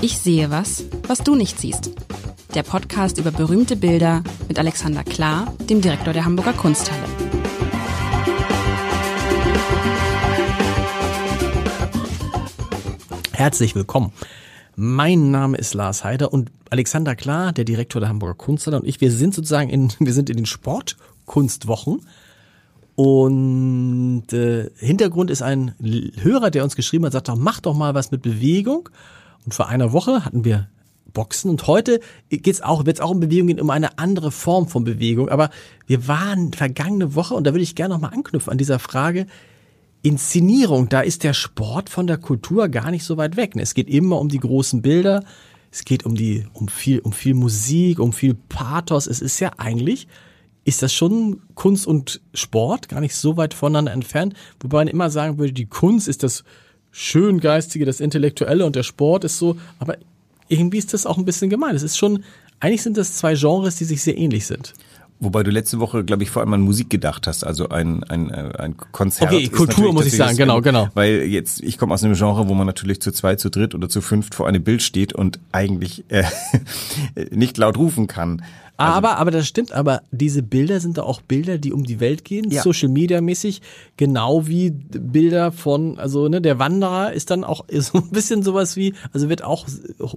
Ich 0.00 0.18
sehe 0.18 0.48
was, 0.48 0.84
was 1.08 1.24
du 1.24 1.34
nicht 1.34 1.58
siehst. 1.58 1.90
Der 2.54 2.62
Podcast 2.62 3.18
über 3.18 3.32
berühmte 3.32 3.74
Bilder 3.74 4.22
mit 4.46 4.56
Alexander 4.56 5.02
Klar, 5.02 5.52
dem 5.68 5.80
Direktor 5.80 6.12
der 6.12 6.24
Hamburger 6.24 6.52
Kunsthalle. 6.52 7.02
Herzlich 13.32 13.74
willkommen. 13.74 14.12
Mein 14.76 15.32
Name 15.32 15.56
ist 15.56 15.74
Lars 15.74 16.04
Heider 16.04 16.32
und 16.32 16.52
Alexander 16.70 17.16
Klar, 17.16 17.52
der 17.52 17.64
Direktor 17.64 17.98
der 17.98 18.08
Hamburger 18.08 18.34
Kunsthalle 18.34 18.78
und 18.78 18.86
ich, 18.86 19.00
wir 19.00 19.10
sind 19.10 19.34
sozusagen 19.34 19.68
in, 19.68 19.92
wir 19.98 20.12
sind 20.12 20.30
in 20.30 20.36
den 20.36 20.46
Sportkunstwochen. 20.46 22.02
Und 22.94 24.32
äh, 24.32 24.70
Hintergrund 24.76 25.30
ist 25.30 25.42
ein 25.42 25.74
Hörer, 26.20 26.50
der 26.50 26.62
uns 26.62 26.76
geschrieben 26.76 27.04
hat, 27.04 27.12
sagt 27.12 27.28
doch, 27.28 27.36
mach 27.36 27.58
doch 27.58 27.74
mal 27.74 27.94
was 27.94 28.12
mit 28.12 28.22
Bewegung. 28.22 28.88
Und 29.48 29.54
vor 29.54 29.70
einer 29.70 29.94
Woche 29.94 30.26
hatten 30.26 30.44
wir 30.44 30.68
Boxen 31.14 31.48
und 31.48 31.66
heute 31.66 32.00
geht's 32.28 32.60
auch, 32.60 32.84
auch 32.86 33.10
um 33.10 33.20
Bewegung 33.20 33.46
gehen, 33.46 33.62
um 33.62 33.70
eine 33.70 33.98
andere 33.98 34.30
Form 34.30 34.68
von 34.68 34.84
Bewegung. 34.84 35.30
Aber 35.30 35.48
wir 35.86 36.06
waren 36.06 36.52
vergangene 36.52 37.14
Woche 37.14 37.32
und 37.32 37.46
da 37.46 37.54
würde 37.54 37.62
ich 37.62 37.74
gerne 37.74 37.94
nochmal 37.94 38.12
anknüpfen 38.12 38.50
an 38.50 38.58
dieser 38.58 38.78
Frage, 38.78 39.24
Inszenierung, 40.02 40.90
da 40.90 41.00
ist 41.00 41.24
der 41.24 41.32
Sport 41.32 41.88
von 41.88 42.06
der 42.06 42.18
Kultur 42.18 42.68
gar 42.68 42.90
nicht 42.90 43.04
so 43.04 43.16
weit 43.16 43.38
weg. 43.38 43.54
Es 43.56 43.72
geht 43.72 43.88
immer 43.88 44.20
um 44.20 44.28
die 44.28 44.38
großen 44.38 44.82
Bilder, 44.82 45.24
es 45.70 45.86
geht 45.86 46.04
um 46.04 46.14
die, 46.14 46.44
um 46.52 46.68
viel, 46.68 46.98
um 46.98 47.14
viel 47.14 47.32
Musik, 47.32 48.00
um 48.00 48.12
viel 48.12 48.34
Pathos. 48.34 49.06
Es 49.06 49.22
ist 49.22 49.40
ja 49.40 49.52
eigentlich, 49.56 50.08
ist 50.66 50.82
das 50.82 50.92
schon 50.92 51.40
Kunst 51.54 51.86
und 51.86 52.20
Sport 52.34 52.90
gar 52.90 53.00
nicht 53.00 53.16
so 53.16 53.38
weit 53.38 53.54
voneinander 53.54 53.92
entfernt, 53.92 54.34
wobei 54.60 54.80
man 54.80 54.88
immer 54.88 55.08
sagen 55.08 55.38
würde, 55.38 55.54
die 55.54 55.64
Kunst 55.64 56.06
ist 56.06 56.22
das 56.22 56.44
Schöngeistige, 56.90 57.84
das 57.84 58.00
Intellektuelle 58.00 58.64
und 58.64 58.76
der 58.76 58.82
Sport 58.82 59.24
ist 59.24 59.38
so, 59.38 59.56
aber 59.78 59.96
irgendwie 60.48 60.78
ist 60.78 60.94
das 60.94 61.06
auch 61.06 61.18
ein 61.18 61.24
bisschen 61.24 61.50
gemein. 61.50 61.74
Es 61.74 61.82
ist 61.82 61.98
schon, 61.98 62.24
eigentlich 62.60 62.82
sind 62.82 62.96
das 62.96 63.14
zwei 63.14 63.34
Genres, 63.34 63.76
die 63.76 63.84
sich 63.84 64.02
sehr 64.02 64.16
ähnlich 64.16 64.46
sind. 64.46 64.74
Wobei 65.20 65.42
du 65.42 65.50
letzte 65.50 65.80
Woche, 65.80 66.04
glaube 66.04 66.22
ich, 66.22 66.30
vor 66.30 66.42
allem 66.42 66.52
an 66.52 66.60
Musik 66.60 66.90
gedacht 66.90 67.26
hast, 67.26 67.42
also 67.42 67.70
ein, 67.70 68.04
ein, 68.04 68.30
äh, 68.30 68.52
ein 68.56 68.76
Konzert. 68.76 69.32
Okay, 69.32 69.48
Kultur 69.48 69.92
muss 69.92 70.06
ich 70.06 70.16
sagen, 70.16 70.36
genau, 70.36 70.60
genau. 70.60 70.88
Weil 70.94 71.22
jetzt, 71.22 71.60
ich 71.60 71.76
komme 71.76 71.92
aus 71.92 72.04
einem 72.04 72.14
Genre, 72.14 72.48
wo 72.48 72.54
man 72.54 72.68
natürlich 72.68 73.00
zu 73.00 73.10
zwei, 73.10 73.34
zu 73.34 73.50
dritt 73.50 73.74
oder 73.74 73.88
zu 73.88 74.00
fünft 74.00 74.36
vor 74.36 74.46
einem 74.46 74.62
Bild 74.62 74.80
steht 74.80 75.12
und 75.12 75.40
eigentlich 75.50 76.04
äh, 76.08 76.22
nicht 77.30 77.58
laut 77.58 77.76
rufen 77.76 78.06
kann. 78.06 78.42
Also, 78.78 78.92
aber, 78.92 79.16
aber 79.18 79.30
das 79.32 79.48
stimmt, 79.48 79.72
aber 79.72 80.02
diese 80.12 80.40
Bilder 80.42 80.78
sind 80.78 80.98
da 80.98 81.02
auch 81.02 81.20
Bilder, 81.20 81.58
die 81.58 81.72
um 81.72 81.82
die 81.82 81.98
Welt 81.98 82.24
gehen, 82.24 82.48
Ja. 82.50 82.62
Social 82.62 82.88
Media 82.88 83.20
mäßig, 83.20 83.60
genau 83.96 84.46
wie 84.46 84.70
Bilder 84.70 85.50
von, 85.50 85.98
also 85.98 86.28
ne, 86.28 86.40
der 86.40 86.60
Wanderer 86.60 87.12
ist 87.12 87.30
dann 87.32 87.42
auch 87.42 87.64
so 87.72 87.98
ein 87.98 88.10
bisschen 88.10 88.44
sowas 88.44 88.76
wie, 88.76 88.94
also 89.12 89.28
wird 89.28 89.42
auch 89.42 89.66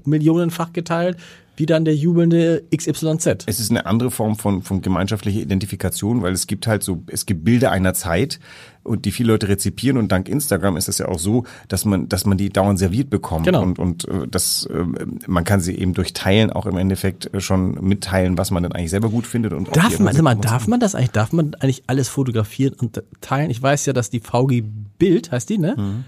millionenfach 0.06 0.74
geteilt, 0.74 1.18
wie 1.62 1.68
dann 1.68 1.86
der 1.86 1.96
jubelnde 1.96 2.64
XYZ. 2.76 3.44
Es 3.46 3.60
ist 3.60 3.70
eine 3.70 3.86
andere 3.86 4.10
Form 4.10 4.36
von, 4.36 4.64
von 4.64 4.82
gemeinschaftlicher 4.82 5.40
Identifikation, 5.40 6.24
weil 6.24 6.34
es 6.34 6.48
gibt 6.48 6.66
halt 6.66 6.82
so, 6.82 7.04
es 7.06 7.28
gibt 7.28 7.44
Bilder 7.44 7.70
einer 7.70 7.94
Zeit 7.94 8.40
und 8.82 9.06
die 9.06 9.12
viele 9.12 9.34
Leute 9.34 9.48
rezipieren 9.48 9.98
und 9.98 10.12
dank 10.12 10.28
Instagram 10.28 10.76
ist 10.76 10.90
es 10.90 10.98
ja 10.98 11.08
auch 11.08 11.20
so, 11.20 11.44
dass 11.68 11.86
man, 11.86 12.10
dass 12.10 12.26
man 12.26 12.40
die 12.40 12.50
dauernd 12.50 12.80
serviert 12.80 13.12
bekommt 13.12 13.46
Genau. 13.46 13.62
und, 13.62 13.78
und 13.78 14.08
äh, 14.08 14.28
das, 14.28 14.66
äh, 14.74 14.86
man 15.28 15.44
kann 15.44 15.62
sie 15.62 15.76
eben 15.78 15.94
durch 15.94 16.14
Teilen 16.14 16.50
auch 16.50 16.66
im 16.66 16.78
Endeffekt 16.78 17.32
äh, 17.32 17.40
schon 17.42 17.74
mitteilen, 17.76 18.40
was 18.40 18.50
man 18.50 18.64
dann 18.64 18.72
eigentlich 18.72 18.90
selber 18.90 19.10
gut 19.10 19.28
findet 19.28 19.54
und 19.54 19.68
Darf 19.78 20.00
man, 20.00 20.18
anderen 20.18 20.42
darf 20.42 20.66
man 20.68 20.80
das 20.80 20.96
eigentlich, 20.96 21.12
darf 21.12 21.32
man 21.32 21.54
eigentlich 21.60 21.84
alles 21.86 22.10
fotografieren 22.10 22.74
und 22.74 23.04
teilen? 23.22 23.52
Ich 23.52 23.62
weiß 23.62 23.86
ja, 23.86 23.94
dass 23.94 24.10
die 24.10 24.20
VG 24.20 24.64
Bild, 24.98 25.32
heißt 25.32 25.48
die, 25.48 25.60
ne? 25.60 26.04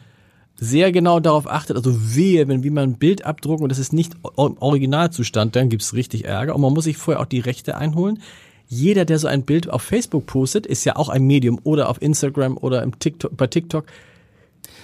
Sehr 0.56 0.92
genau 0.92 1.20
darauf 1.20 1.50
achtet, 1.50 1.76
also 1.76 2.16
wehe, 2.16 2.48
wenn 2.48 2.64
wie 2.64 2.70
man 2.70 2.92
ein 2.92 2.98
Bild 2.98 3.26
abdrucken 3.26 3.64
und 3.64 3.70
das 3.70 3.80
ist 3.80 3.92
nicht 3.92 4.14
im 4.38 4.58
Originalzustand, 4.60 5.56
dann 5.56 5.70
gibt's 5.70 5.94
richtig 5.94 6.26
Ärger 6.26 6.56
und 6.56 6.62
man 6.62 6.74
muss 6.74 6.84
sich 6.84 6.98
vorher 6.98 7.22
auch 7.22 7.26
die 7.26 7.40
Rechte 7.40 7.76
einholen. 7.76 8.20
Jeder, 8.68 9.06
der 9.06 9.20
so 9.20 9.28
ein 9.28 9.44
Bild 9.44 9.70
auf 9.70 9.82
Facebook 9.82 10.26
postet, 10.26 10.66
ist 10.66 10.86
ja 10.86 10.96
auch 10.96 11.10
ein 11.10 11.24
Medium 11.24 11.60
oder 11.64 11.90
auf 11.90 12.02
Instagram 12.02 12.58
oder 12.58 12.82
im 12.84 12.98
TikTok, 12.98 13.36
bei 13.36 13.48
TikTok. 13.48 13.86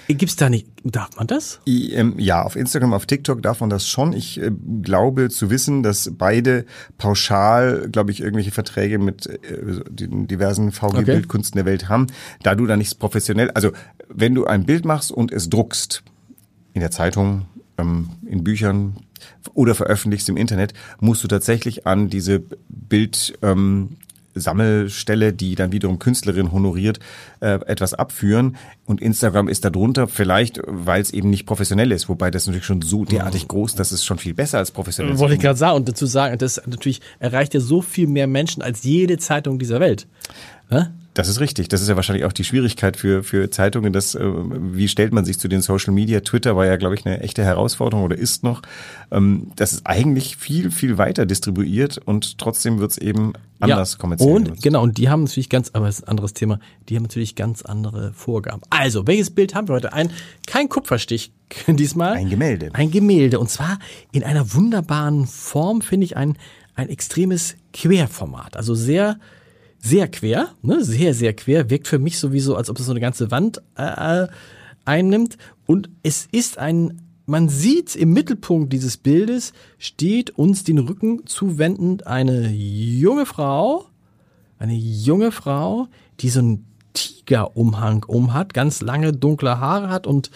Gibt's 0.07 0.35
da 0.35 0.49
nicht, 0.49 0.67
darf 0.83 1.09
man 1.17 1.27
das? 1.27 1.59
Ähm, 1.67 2.15
Ja, 2.17 2.41
auf 2.41 2.55
Instagram, 2.55 2.93
auf 2.93 3.05
TikTok 3.05 3.43
darf 3.43 3.59
man 3.59 3.69
das 3.69 3.87
schon. 3.87 4.13
Ich 4.13 4.41
äh, 4.41 4.49
glaube 4.81 5.29
zu 5.29 5.51
wissen, 5.51 5.83
dass 5.83 6.11
beide 6.17 6.65
pauschal, 6.97 7.87
glaube 7.91 8.09
ich, 8.09 8.21
irgendwelche 8.21 8.49
Verträge 8.49 8.97
mit 8.97 9.27
äh, 9.27 9.37
den 9.87 10.27
diversen 10.27 10.69
Okay. 10.69 11.03
VG-Bildkunsten 11.03 11.57
der 11.57 11.65
Welt 11.65 11.89
haben. 11.89 12.07
Da 12.41 12.55
du 12.55 12.65
da 12.65 12.75
nichts 12.75 12.95
professionell, 12.95 13.51
also 13.51 13.71
wenn 14.09 14.35
du 14.35 14.45
ein 14.45 14.65
Bild 14.65 14.85
machst 14.85 15.11
und 15.11 15.31
es 15.31 15.49
druckst 15.49 16.03
in 16.73 16.81
der 16.81 16.91
Zeitung, 16.91 17.45
ähm, 17.77 18.09
in 18.25 18.43
Büchern 18.43 18.97
oder 19.53 19.75
veröffentlichst 19.75 20.29
im 20.29 20.37
Internet, 20.37 20.73
musst 20.99 21.23
du 21.23 21.27
tatsächlich 21.27 21.87
an 21.87 22.09
diese 22.09 22.41
Bild 22.67 23.37
ähm, 23.41 23.97
Sammelstelle, 24.35 25.33
die 25.33 25.55
dann 25.55 25.71
wiederum 25.71 25.99
Künstlerin 25.99 26.51
honoriert, 26.51 26.99
äh, 27.39 27.59
etwas 27.65 27.93
abführen. 27.93 28.57
Und 28.85 29.01
Instagram 29.01 29.47
ist 29.47 29.65
darunter, 29.65 30.07
vielleicht, 30.07 30.61
weil 30.65 31.01
es 31.01 31.11
eben 31.11 31.29
nicht 31.29 31.45
professionell 31.45 31.91
ist, 31.91 32.09
wobei 32.09 32.31
das 32.31 32.47
natürlich 32.47 32.65
schon 32.65 32.81
so 32.81 33.05
derartig 33.05 33.47
groß, 33.47 33.75
dass 33.75 33.91
es 33.91 34.05
schon 34.05 34.17
viel 34.17 34.33
besser 34.33 34.59
als 34.59 34.71
professionell 34.71 35.13
ist. 35.13 35.19
Wollte 35.19 35.35
ich 35.35 35.41
gerade 35.41 35.57
sagen 35.57 35.77
und 35.77 35.89
dazu 35.89 36.05
sagen, 36.05 36.37
das 36.37 36.61
natürlich 36.65 37.01
erreicht 37.19 37.53
ja 37.53 37.59
so 37.59 37.81
viel 37.81 38.07
mehr 38.07 38.27
Menschen 38.27 38.61
als 38.61 38.83
jede 38.83 39.17
Zeitung 39.17 39.59
dieser 39.59 39.79
Welt. 39.79 40.07
Ne? 40.69 40.93
Das 41.15 41.27
ist 41.27 41.39
richtig. 41.39 41.67
Das 41.67 41.81
ist 41.81 41.89
ja 41.89 41.95
wahrscheinlich 41.95 42.23
auch 42.23 42.31
die 42.31 42.43
Schwierigkeit 42.43 42.95
für, 42.95 43.23
für 43.23 43.49
Zeitungen. 43.49 43.91
Das, 43.91 44.15
äh, 44.15 44.21
wie 44.23 44.87
stellt 44.87 45.11
man 45.11 45.25
sich 45.25 45.39
zu 45.39 45.47
den 45.47 45.61
Social 45.61 45.91
Media? 45.91 46.21
Twitter 46.21 46.55
war 46.55 46.65
ja, 46.65 46.77
glaube 46.77 46.95
ich, 46.95 47.05
eine 47.05 47.19
echte 47.21 47.43
Herausforderung 47.43 48.05
oder 48.05 48.17
ist 48.17 48.43
noch. 48.43 48.61
Ähm, 49.11 49.51
das 49.55 49.73
ist 49.73 49.85
eigentlich 49.85 50.37
viel, 50.37 50.71
viel 50.71 50.97
weiter 50.97 51.25
distribuiert 51.25 51.97
und 51.97 52.37
trotzdem 52.37 52.79
wird 52.79 52.91
es 52.91 52.97
eben 52.99 53.33
anders 53.59 53.97
kommerziell 53.97 54.31
Und 54.31 54.43
genutzt. 54.45 54.63
genau, 54.63 54.83
und 54.83 54.97
die 54.97 55.09
haben 55.09 55.23
natürlich 55.23 55.49
ganz, 55.49 55.71
aber 55.73 55.87
das 55.87 55.99
ist 55.99 56.03
ein 56.05 56.09
anderes 56.09 56.33
Thema, 56.33 56.59
die 56.87 56.95
haben 56.95 57.03
natürlich 57.03 57.35
ganz 57.35 57.63
andere 57.63 58.13
Vorgaben. 58.13 58.61
Also, 58.69 59.05
welches 59.07 59.31
Bild 59.31 59.55
haben 59.55 59.67
wir 59.67 59.75
heute? 59.75 59.91
Ein, 59.91 60.11
kein 60.47 60.69
Kupferstich 60.69 61.33
diesmal. 61.67 62.13
Ein 62.13 62.29
Gemälde. 62.29 62.69
Ein 62.73 62.91
Gemälde. 62.91 63.39
Und 63.39 63.49
zwar 63.49 63.79
in 64.11 64.23
einer 64.23 64.53
wunderbaren 64.53 65.25
Form, 65.25 65.81
finde 65.81 66.05
ich, 66.05 66.15
ein, 66.15 66.37
ein 66.75 66.87
extremes 66.87 67.55
Querformat. 67.73 68.55
Also 68.55 68.75
sehr, 68.75 69.19
sehr 69.79 70.07
quer, 70.07 70.49
ne? 70.61 70.83
sehr, 70.83 71.13
sehr 71.13 71.33
quer. 71.33 71.69
Wirkt 71.69 71.87
für 71.87 71.99
mich 71.99 72.19
sowieso, 72.19 72.55
als 72.55 72.69
ob 72.69 72.79
es 72.79 72.85
so 72.85 72.91
eine 72.91 72.99
ganze 72.99 73.31
Wand 73.31 73.61
äh, 73.75 74.27
einnimmt. 74.85 75.37
Und 75.65 75.89
es 76.03 76.27
ist 76.31 76.57
ein, 76.57 77.01
man 77.25 77.49
sieht 77.49 77.95
im 77.95 78.13
Mittelpunkt 78.13 78.73
dieses 78.73 78.97
Bildes, 78.97 79.53
steht 79.77 80.31
uns 80.31 80.63
den 80.63 80.79
Rücken 80.79 81.25
zuwendend 81.25 82.07
eine 82.07 82.49
junge 82.49 83.25
Frau, 83.25 83.85
eine 84.57 84.73
junge 84.73 85.31
Frau, 85.31 85.87
die 86.19 86.29
so 86.29 86.39
einen 86.39 86.65
Tigerumhang 86.93 88.03
um 88.03 88.33
hat, 88.33 88.53
ganz 88.53 88.81
lange 88.81 89.13
dunkle 89.13 89.59
Haare 89.59 89.89
hat 89.89 90.07
und 90.07 90.31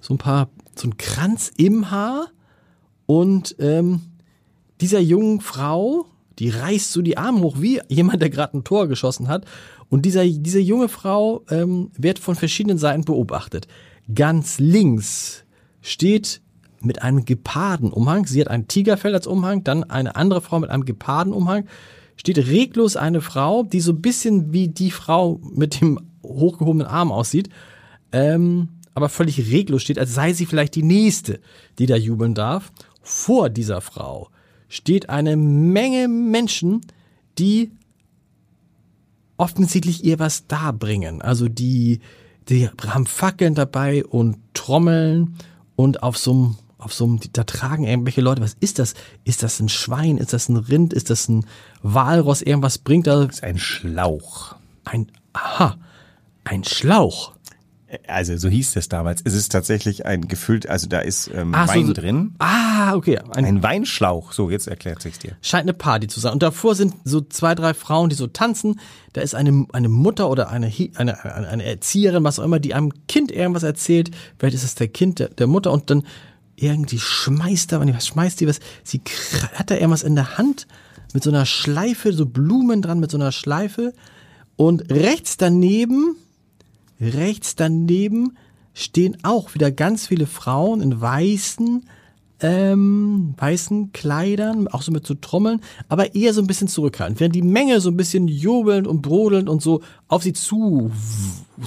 so 0.00 0.14
ein 0.14 0.18
paar, 0.18 0.48
so 0.74 0.88
ein 0.88 0.96
Kranz 0.96 1.52
im 1.56 1.90
Haar. 1.90 2.28
Und 3.06 3.56
ähm, 3.58 4.00
dieser 4.80 5.00
jungen 5.00 5.40
Frau, 5.40 6.06
die 6.38 6.50
reißt 6.50 6.92
so 6.92 7.02
die 7.02 7.18
Arme 7.18 7.40
hoch, 7.40 7.56
wie 7.58 7.80
jemand, 7.88 8.22
der 8.22 8.30
gerade 8.30 8.56
ein 8.56 8.64
Tor 8.64 8.86
geschossen 8.88 9.28
hat. 9.28 9.44
Und 9.88 10.04
dieser, 10.04 10.24
diese 10.24 10.60
junge 10.60 10.88
Frau 10.88 11.44
ähm, 11.50 11.90
wird 11.96 12.18
von 12.18 12.34
verschiedenen 12.34 12.78
Seiten 12.78 13.04
beobachtet. 13.04 13.66
Ganz 14.14 14.58
links 14.58 15.44
steht 15.80 16.40
mit 16.80 17.02
einem 17.02 17.24
Gepardenumhang, 17.24 18.26
sie 18.26 18.40
hat 18.40 18.48
ein 18.48 18.68
Tigerfell 18.68 19.14
als 19.14 19.26
Umhang, 19.26 19.64
dann 19.64 19.84
eine 19.84 20.14
andere 20.16 20.40
Frau 20.40 20.60
mit 20.60 20.70
einem 20.70 20.84
Gepardenumhang, 20.84 21.66
steht 22.16 22.38
reglos 22.38 22.96
eine 22.96 23.20
Frau, 23.20 23.64
die 23.64 23.80
so 23.80 23.92
ein 23.92 24.00
bisschen 24.00 24.52
wie 24.52 24.68
die 24.68 24.90
Frau 24.90 25.40
mit 25.42 25.80
dem 25.80 25.98
hochgehobenen 26.22 26.86
Arm 26.86 27.10
aussieht, 27.10 27.48
ähm, 28.12 28.68
aber 28.94 29.08
völlig 29.08 29.50
reglos 29.50 29.82
steht, 29.82 29.98
als 29.98 30.14
sei 30.14 30.32
sie 30.32 30.46
vielleicht 30.46 30.74
die 30.74 30.82
nächste, 30.82 31.40
die 31.78 31.86
da 31.86 31.96
jubeln 31.96 32.34
darf. 32.34 32.72
Vor 33.02 33.48
dieser 33.48 33.80
Frau 33.80 34.28
steht 34.68 35.08
eine 35.08 35.36
Menge 35.36 36.08
Menschen, 36.08 36.82
die 37.38 37.70
offensichtlich 39.36 40.04
ihr 40.04 40.18
was 40.18 40.46
darbringen. 40.46 41.22
Also 41.22 41.48
die, 41.48 42.00
die 42.48 42.68
haben 42.68 43.06
Fackeln 43.06 43.54
dabei 43.54 44.04
und 44.04 44.36
Trommeln 44.52 45.36
und 45.76 46.02
auf 46.02 46.18
so 46.18 46.32
einem, 46.32 46.56
auf 46.76 46.92
so 46.92 47.04
einem, 47.04 47.20
da 47.32 47.44
tragen 47.44 47.84
irgendwelche 47.84 48.20
Leute, 48.20 48.42
was 48.42 48.56
ist 48.60 48.78
das? 48.78 48.94
Ist 49.24 49.42
das 49.42 49.60
ein 49.60 49.68
Schwein? 49.68 50.18
Ist 50.18 50.32
das 50.32 50.48
ein 50.48 50.56
Rind? 50.56 50.92
Ist 50.92 51.10
das 51.10 51.28
ein 51.28 51.46
Walross? 51.82 52.42
Irgendwas 52.42 52.78
bringt 52.78 53.06
da 53.06 53.24
Das 53.24 53.36
ist 53.36 53.44
ein 53.44 53.58
Schlauch. 53.58 54.56
ein, 54.84 55.10
aha, 55.32 55.76
ein 56.44 56.64
Schlauch. 56.64 57.37
Also 58.06 58.36
so 58.36 58.48
hieß 58.50 58.72
das 58.74 58.88
damals. 58.90 59.22
Es 59.24 59.32
ist 59.32 59.50
tatsächlich 59.50 60.04
ein 60.04 60.28
gefüllt, 60.28 60.68
also 60.68 60.86
da 60.88 60.98
ist 61.00 61.30
ähm, 61.34 61.54
so- 61.54 61.72
Wein 61.72 61.86
so- 61.86 61.92
drin. 61.94 62.34
Ah, 62.38 62.94
okay. 62.94 63.18
Ein, 63.34 63.46
Ein 63.46 63.62
Weinschlauch. 63.62 64.32
So, 64.32 64.50
jetzt 64.50 64.68
erklärt 64.68 65.00
sich's 65.00 65.18
dir. 65.18 65.36
scheint 65.40 65.62
eine 65.62 65.72
Party 65.72 66.06
zu 66.06 66.20
sein. 66.20 66.34
Und 66.34 66.42
davor 66.42 66.74
sind 66.74 66.94
so 67.04 67.22
zwei, 67.22 67.54
drei 67.54 67.72
Frauen, 67.72 68.10
die 68.10 68.14
so 68.16 68.26
tanzen. 68.26 68.78
Da 69.14 69.22
ist 69.22 69.34
eine, 69.34 69.66
eine 69.72 69.88
Mutter 69.88 70.28
oder 70.28 70.50
eine, 70.50 70.70
eine 70.96 71.24
eine 71.24 71.64
Erzieherin, 71.64 72.24
was 72.24 72.38
auch 72.38 72.44
immer, 72.44 72.58
die 72.60 72.74
einem 72.74 72.92
Kind 73.06 73.32
irgendwas 73.32 73.62
erzählt. 73.62 74.10
Vielleicht 74.38 74.54
ist 74.56 74.64
es 74.64 74.74
der 74.74 74.88
Kind 74.88 75.18
der, 75.18 75.30
der 75.30 75.46
Mutter 75.46 75.72
und 75.72 75.88
dann 75.88 76.02
irgendwie 76.56 76.98
schmeißt 76.98 77.72
da, 77.72 77.80
was 77.80 78.06
schmeißt 78.06 78.40
die 78.40 78.48
was? 78.48 78.60
Sie 78.84 79.00
hat 79.54 79.70
da 79.70 79.76
irgendwas 79.76 80.02
in 80.02 80.14
der 80.14 80.36
Hand 80.36 80.66
mit 81.14 81.22
so 81.22 81.30
einer 81.30 81.46
Schleife, 81.46 82.12
so 82.12 82.26
Blumen 82.26 82.82
dran 82.82 83.00
mit 83.00 83.10
so 83.10 83.16
einer 83.16 83.32
Schleife. 83.32 83.94
Und 84.56 84.90
rechts 84.92 85.36
daneben, 85.38 86.16
rechts 87.00 87.54
daneben 87.56 88.36
stehen 88.74 89.18
auch 89.22 89.54
wieder 89.54 89.70
ganz 89.70 90.06
viele 90.06 90.26
Frauen 90.26 90.80
in 90.80 91.00
weißen, 91.00 91.84
ähm, 92.40 93.34
weißen 93.36 93.92
Kleidern, 93.92 94.68
auch 94.68 94.82
so 94.82 94.92
mit 94.92 95.06
so 95.06 95.14
Trommeln, 95.14 95.60
aber 95.88 96.14
eher 96.14 96.32
so 96.32 96.40
ein 96.40 96.46
bisschen 96.46 96.68
zurückhaltend. 96.68 97.18
Während 97.18 97.34
die 97.34 97.42
Menge 97.42 97.80
so 97.80 97.90
ein 97.90 97.96
bisschen 97.96 98.28
jubelnd 98.28 98.86
und 98.86 99.02
brodelnd 99.02 99.48
und 99.48 99.62
so 99.62 99.82
auf 100.06 100.22
sie 100.22 100.32
zu, 100.32 100.92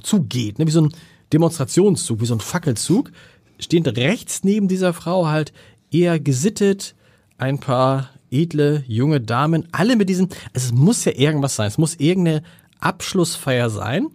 zugeht, 0.03 0.59
ne, 0.59 0.67
wie 0.67 0.71
so 0.71 0.81
ein 0.81 0.93
Demonstrationszug, 1.33 2.21
wie 2.21 2.25
so 2.25 2.35
ein 2.35 2.39
Fackelzug, 2.39 3.11
stehen 3.59 3.85
rechts 3.85 4.43
neben 4.43 4.67
dieser 4.67 4.93
Frau 4.93 5.27
halt 5.27 5.51
eher 5.91 6.19
gesittet 6.19 6.95
ein 7.37 7.59
paar 7.59 8.09
edle 8.31 8.83
junge 8.87 9.19
Damen, 9.19 9.67
alle 9.73 9.97
mit 9.97 10.07
diesen, 10.07 10.29
also 10.53 10.67
es 10.67 10.71
muss 10.71 11.03
ja 11.03 11.11
irgendwas 11.13 11.57
sein, 11.57 11.67
es 11.67 11.77
muss 11.77 11.95
irgendeine 11.95 12.43
Abschlussfeier 12.79 13.69
sein 13.69 14.07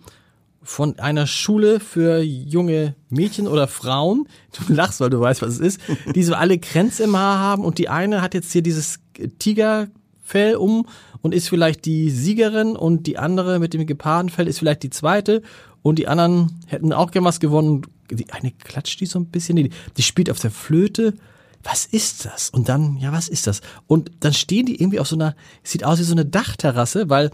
von 0.66 0.98
einer 0.98 1.28
Schule 1.28 1.78
für 1.78 2.20
junge 2.20 2.96
Mädchen 3.08 3.46
oder 3.46 3.68
Frauen. 3.68 4.28
Du 4.66 4.72
lachst, 4.72 5.00
weil 5.00 5.10
du 5.10 5.20
weißt, 5.20 5.40
was 5.40 5.54
es 5.54 5.60
ist. 5.60 5.80
Die 6.12 6.24
so 6.24 6.34
alle 6.34 6.58
Kränze 6.58 7.04
im 7.04 7.16
Haar 7.16 7.38
haben 7.38 7.64
und 7.64 7.78
die 7.78 7.88
eine 7.88 8.20
hat 8.20 8.34
jetzt 8.34 8.52
hier 8.52 8.62
dieses 8.62 8.98
Tigerfell 9.38 10.56
um 10.56 10.86
und 11.22 11.34
ist 11.34 11.48
vielleicht 11.48 11.84
die 11.84 12.10
Siegerin 12.10 12.74
und 12.74 13.06
die 13.06 13.16
andere 13.16 13.60
mit 13.60 13.74
dem 13.74 13.86
Gepardenfell 13.86 14.48
ist 14.48 14.58
vielleicht 14.58 14.82
die 14.82 14.90
zweite 14.90 15.42
und 15.82 16.00
die 16.00 16.08
anderen 16.08 16.58
hätten 16.66 16.92
auch 16.92 17.12
gern 17.12 17.24
was 17.24 17.38
gewonnen. 17.38 17.82
Die 18.10 18.32
eine 18.32 18.50
klatscht 18.50 19.00
die 19.00 19.06
so 19.06 19.20
ein 19.20 19.26
bisschen, 19.26 19.56
die, 19.56 19.70
die 19.96 20.02
spielt 20.02 20.30
auf 20.30 20.40
der 20.40 20.50
Flöte. 20.50 21.14
Was 21.62 21.86
ist 21.86 22.24
das? 22.24 22.50
Und 22.50 22.68
dann, 22.68 22.96
ja, 22.96 23.12
was 23.12 23.28
ist 23.28 23.46
das? 23.46 23.60
Und 23.86 24.10
dann 24.20 24.32
stehen 24.32 24.66
die 24.66 24.80
irgendwie 24.80 24.98
auf 24.98 25.08
so 25.08 25.16
einer, 25.16 25.36
sieht 25.62 25.84
aus 25.84 26.00
wie 26.00 26.04
so 26.04 26.12
eine 26.12 26.24
Dachterrasse, 26.24 27.08
weil 27.08 27.30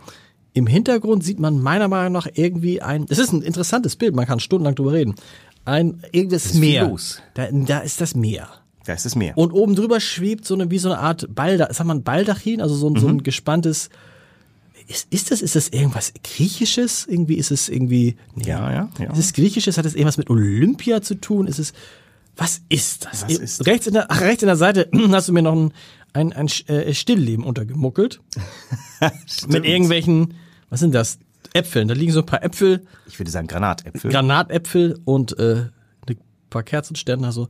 im 0.54 0.66
Hintergrund 0.66 1.25
sieht 1.25 1.40
man 1.40 1.60
meiner 1.60 1.88
Meinung 1.88 2.12
nach 2.12 2.26
irgendwie 2.34 2.82
ein, 2.82 3.06
es 3.08 3.19
ist 3.19 3.32
ein 3.32 3.43
interessantes 3.43 3.96
Bild, 3.96 4.14
man 4.14 4.26
kann 4.26 4.40
stundenlang 4.40 4.75
drüber 4.75 4.93
reden. 4.93 5.14
Ein, 5.64 6.02
irgendwas 6.12 6.54
Meer. 6.54 6.94
Da, 7.34 7.46
da 7.50 7.78
ist 7.78 8.00
das 8.00 8.14
Meer. 8.14 8.49
Da 8.84 8.94
ist 8.94 9.04
das 9.04 9.14
Meer. 9.14 9.38
Und 9.38 9.52
oben 9.52 9.76
drüber 9.76 10.00
schwebt 10.00 10.44
so 10.44 10.54
eine, 10.54 10.70
wie 10.70 10.78
so 10.78 10.90
eine 10.90 10.99
Art 10.99 11.32
Baldach, 11.34 11.69
sag 11.72 11.87
mal 11.87 11.94
ein 11.94 12.02
Baldachin, 12.02 12.60
also 12.60 12.75
so, 12.75 12.88
ein 12.88 12.94
mhm. 12.94 12.99
so 12.99 13.08
ein 13.08 13.14
mhm. 13.14 13.22
gespanntes, 13.22 13.90
ist, 14.88 15.06
ist 15.10 15.31
das, 15.31 15.40
ist 15.43 15.54
das 15.54 15.69
irgendwas 15.69 16.12
Griechisches? 16.25 17.06
Irgendwie 17.06 17.37
ist 17.37 17.50
es 17.50 17.69
irgendwie, 17.69 18.16
nee. 18.34 18.49
ja, 18.49 18.72
ja, 18.72 18.90
ja. 18.99 19.12
Ist 19.12 19.19
es 19.19 19.32
Griechisches? 19.32 19.78
Hat 19.78 19.87
es 19.87 19.94
irgendwas 19.94 20.19
mit 20.19 20.28
Olympia 20.28 21.00
zu 21.00 21.14
tun? 21.14 21.46
Ist 21.46 21.60
es, 21.60 21.72
was 22.37 22.62
ist 22.69 23.04
das? 23.04 23.22
Was 23.22 23.32
ist 23.32 23.66
rechts, 23.66 23.87
in 23.87 23.94
der, 23.94 24.10
ach, 24.10 24.20
rechts 24.20 24.43
in 24.43 24.49
der 24.49 24.56
Seite 24.56 24.88
hast 25.12 25.28
du 25.28 25.32
mir 25.32 25.43
noch 25.43 25.54
ein, 25.54 25.72
ein, 26.12 26.32
ein 26.32 26.49
äh, 26.66 26.93
Stillleben 26.93 27.44
untergemuckelt. 27.44 28.20
mit 29.49 29.64
irgendwelchen, 29.64 30.34
was 30.72 30.80
sind 30.80 30.94
das? 30.94 31.19
Äpfeln. 31.52 31.86
Da 31.86 31.92
liegen 31.92 32.12
so 32.12 32.20
ein 32.20 32.26
paar 32.26 32.42
Äpfel. 32.42 32.86
Ich 33.06 33.19
würde 33.19 33.30
sagen 33.30 33.46
Granatäpfel. 33.46 34.10
Granatäpfel 34.10 34.98
und 35.04 35.38
äh, 35.38 35.66
ein 36.08 36.16
paar 36.48 36.62
Kerzensterne, 36.62 37.26
also 37.26 37.48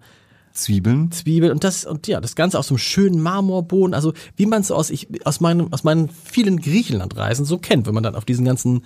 Zwiebeln. 0.52 1.12
Zwiebeln 1.12 1.52
und 1.52 1.62
das 1.62 1.84
und 1.84 2.08
ja, 2.08 2.20
das 2.20 2.34
Ganze 2.34 2.58
aus 2.58 2.66
so 2.66 2.74
einem 2.74 2.78
schönen 2.78 3.22
Marmorboden, 3.22 3.94
also 3.94 4.12
wie 4.36 4.46
man 4.46 4.62
es 4.62 4.68
so 4.68 4.74
aus 4.74 4.90
ich 4.90 5.06
aus 5.24 5.40
meinen 5.40 5.72
aus 5.72 5.84
meinen 5.84 6.08
vielen 6.08 6.60
Griechenlandreisen 6.60 7.44
so 7.44 7.58
kennt, 7.58 7.86
wenn 7.86 7.94
man 7.94 8.02
dann 8.02 8.16
auf 8.16 8.24
diesen 8.24 8.44
ganzen 8.44 8.84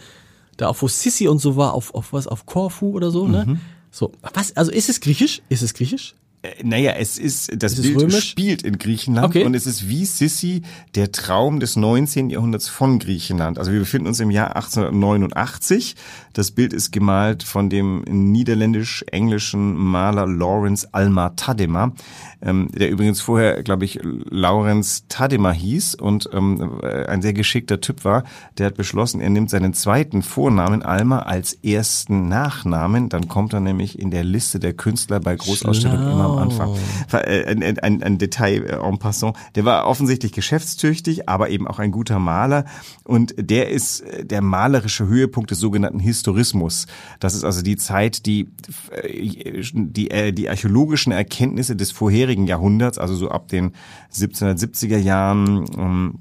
da 0.59 0.69
auf 0.69 0.83
wo 0.83 0.89
Sissi 0.89 1.29
und 1.29 1.39
so 1.39 1.57
war, 1.57 1.73
auf 1.73 1.95
auf 1.95 2.13
was 2.13 2.27
auf 2.27 2.45
Korfu 2.45 2.91
oder 2.91 3.11
so, 3.11 3.27
ne? 3.27 3.45
Mhm. 3.47 3.61
So, 3.91 4.13
was 4.35 4.55
also 4.55 4.71
ist 4.71 4.91
es 4.91 5.01
griechisch? 5.01 5.41
Ist 5.49 5.63
es 5.63 5.73
griechisch? 5.73 6.15
Naja, 6.63 6.93
es 6.93 7.19
ist, 7.19 7.51
das 7.63 7.79
ist 7.79 7.97
Bild 7.97 8.13
spielt 8.13 8.63
in 8.63 8.79
Griechenland 8.79 9.29
okay. 9.29 9.45
und 9.45 9.55
es 9.55 9.67
ist 9.67 9.89
wie 9.89 10.05
Sissi 10.05 10.63
der 10.95 11.13
Traum 11.13 11.61
des 11.61 11.77
19. 11.77 12.31
Jahrhunderts 12.31 12.69
von 12.69 12.99
Griechenland. 12.99 13.59
Also 13.59 13.73
wir 13.73 13.79
befinden 13.79 14.09
uns 14.09 14.21
im 14.21 14.31
Jahr 14.31 14.57
1889. 14.57 15.97
Das 16.33 16.51
Bild 16.51 16.73
ist 16.73 16.93
gemalt 16.93 17.43
von 17.43 17.71
dem 17.71 18.03
niederländisch-englischen 18.07 19.75
Maler 19.75 20.27
Lawrence 20.27 20.87
Alma 20.93 21.31
Tadema, 21.31 21.93
ähm, 22.43 22.69
der 22.73 22.91
übrigens 22.91 23.21
vorher, 23.21 23.63
glaube 23.63 23.87
ich, 23.87 24.01
Lawrence 24.03 25.05
Tadema 25.09 25.53
hieß 25.53 25.95
und 25.95 26.29
ähm, 26.33 26.81
äh, 26.83 27.07
ein 27.07 27.23
sehr 27.23 27.33
geschickter 27.33 27.81
Typ 27.81 28.05
war. 28.05 28.25
Der 28.59 28.67
hat 28.67 28.75
beschlossen, 28.77 29.21
er 29.21 29.31
nimmt 29.31 29.49
seinen 29.49 29.73
zweiten 29.73 30.23
Vornamen 30.23 30.83
Alma 30.83 31.21
als 31.21 31.55
ersten 31.55 32.29
Nachnamen. 32.29 33.09
Dann 33.09 33.29
kommt 33.29 33.55
er 33.55 33.61
nämlich 33.61 33.99
in 33.99 34.11
der 34.11 34.25
Liste 34.25 34.61
der 34.61 34.75
Künstler 34.75 35.21
bei 35.21 35.37
Großausstellungen 35.37 36.13
immer 36.13 36.36
am 36.37 36.49
Anfang. 36.51 36.77
Äh, 37.13 37.45
ein, 37.47 37.63
ein, 37.63 38.03
ein 38.03 38.19
Detail 38.19 38.65
äh, 38.65 38.77
en 38.77 38.99
passant. 38.99 39.37
Der 39.55 39.65
war 39.65 39.87
offensichtlich 39.87 40.33
geschäftstüchtig, 40.33 41.29
aber 41.29 41.51
eben 41.51 41.67
auch 41.67 41.79
ein 41.79 41.91
guter 41.91 42.19
Maler. 42.19 42.65
Und 43.05 43.35
der 43.39 43.71
ist 43.71 44.01
äh, 44.01 44.25
der 44.25 44.43
malerische 44.43 45.07
Höhepunkt 45.07 45.51
des 45.51 45.59
sogenannten 45.59 46.01
Historismus. 46.01 46.87
Das 47.21 47.35
ist 47.35 47.45
also 47.45 47.63
die 47.63 47.77
Zeit, 47.77 48.27
die 48.27 48.49
die, 49.05 50.33
die 50.33 50.49
archäologischen 50.49 51.13
Erkenntnisse 51.13 51.77
des 51.77 51.91
vorherigen 51.91 52.47
Jahrhunderts, 52.47 52.99
also 52.99 53.15
so 53.15 53.31
ab 53.31 53.49
den 53.49 53.73
1770er 54.13 54.99
Jahren, 54.99 55.65
ähm, 55.77 56.19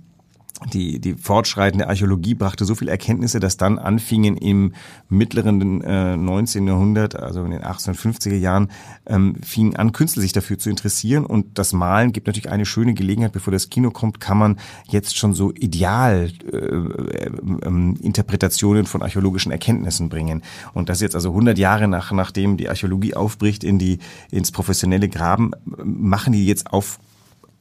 die, 0.71 0.99
die 0.99 1.15
fortschreitende 1.15 1.87
Archäologie 1.89 2.33
brachte 2.33 2.63
so 2.63 2.75
viel 2.75 2.87
Erkenntnisse, 2.87 3.41
dass 3.41 3.57
dann 3.57 3.77
anfingen 3.77 4.37
im 4.37 4.73
mittleren 5.09 5.81
äh, 5.81 6.15
19. 6.15 6.65
Jahrhundert, 6.65 7.15
also 7.15 7.43
in 7.43 7.51
den 7.51 7.61
1850er 7.61 8.35
Jahren, 8.35 8.71
ähm, 9.05 9.35
fingen 9.43 9.75
an, 9.75 9.91
Künstler 9.91 10.21
sich 10.21 10.31
dafür 10.31 10.57
zu 10.57 10.69
interessieren. 10.69 11.25
Und 11.25 11.59
das 11.59 11.73
Malen 11.73 12.13
gibt 12.13 12.27
natürlich 12.27 12.49
eine 12.49 12.65
schöne 12.65 12.93
Gelegenheit, 12.93 13.33
bevor 13.33 13.51
das 13.51 13.69
Kino 13.69 13.91
kommt, 13.91 14.21
kann 14.21 14.37
man 14.37 14.57
jetzt 14.87 15.17
schon 15.17 15.33
so 15.33 15.51
Ideal 15.51 16.31
äh, 16.51 16.55
äh, 16.55 17.25
äh, 17.25 17.95
Interpretationen 18.01 18.85
von 18.85 19.01
archäologischen 19.01 19.51
Erkenntnissen 19.51 20.07
bringen. 20.07 20.41
Und 20.73 20.87
das 20.87 21.01
jetzt 21.01 21.15
also 21.15 21.29
100 21.29 21.57
Jahre 21.57 21.89
nach, 21.89 22.13
nachdem 22.13 22.55
die 22.55 22.69
Archäologie 22.69 23.13
aufbricht 23.13 23.65
in 23.65 23.77
die, 23.77 23.99
ins 24.31 24.51
professionelle 24.51 25.09
Graben, 25.09 25.51
machen 25.65 26.31
die 26.31 26.45
jetzt 26.45 26.71
auf 26.71 26.99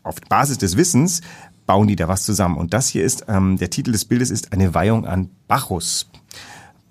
auf 0.04 0.16
Basis 0.28 0.58
des 0.58 0.76
Wissens 0.76 1.22
bauen 1.66 1.88
die 1.88 1.96
da 1.96 2.08
was 2.08 2.24
zusammen. 2.24 2.56
Und 2.56 2.74
das 2.74 2.88
hier 2.88 3.04
ist, 3.04 3.24
ähm, 3.28 3.58
der 3.58 3.70
Titel 3.70 3.92
des 3.92 4.04
Bildes 4.04 4.30
ist 4.30 4.52
eine 4.52 4.74
Weihung 4.74 5.06
an 5.06 5.30
Bacchus. 5.48 6.06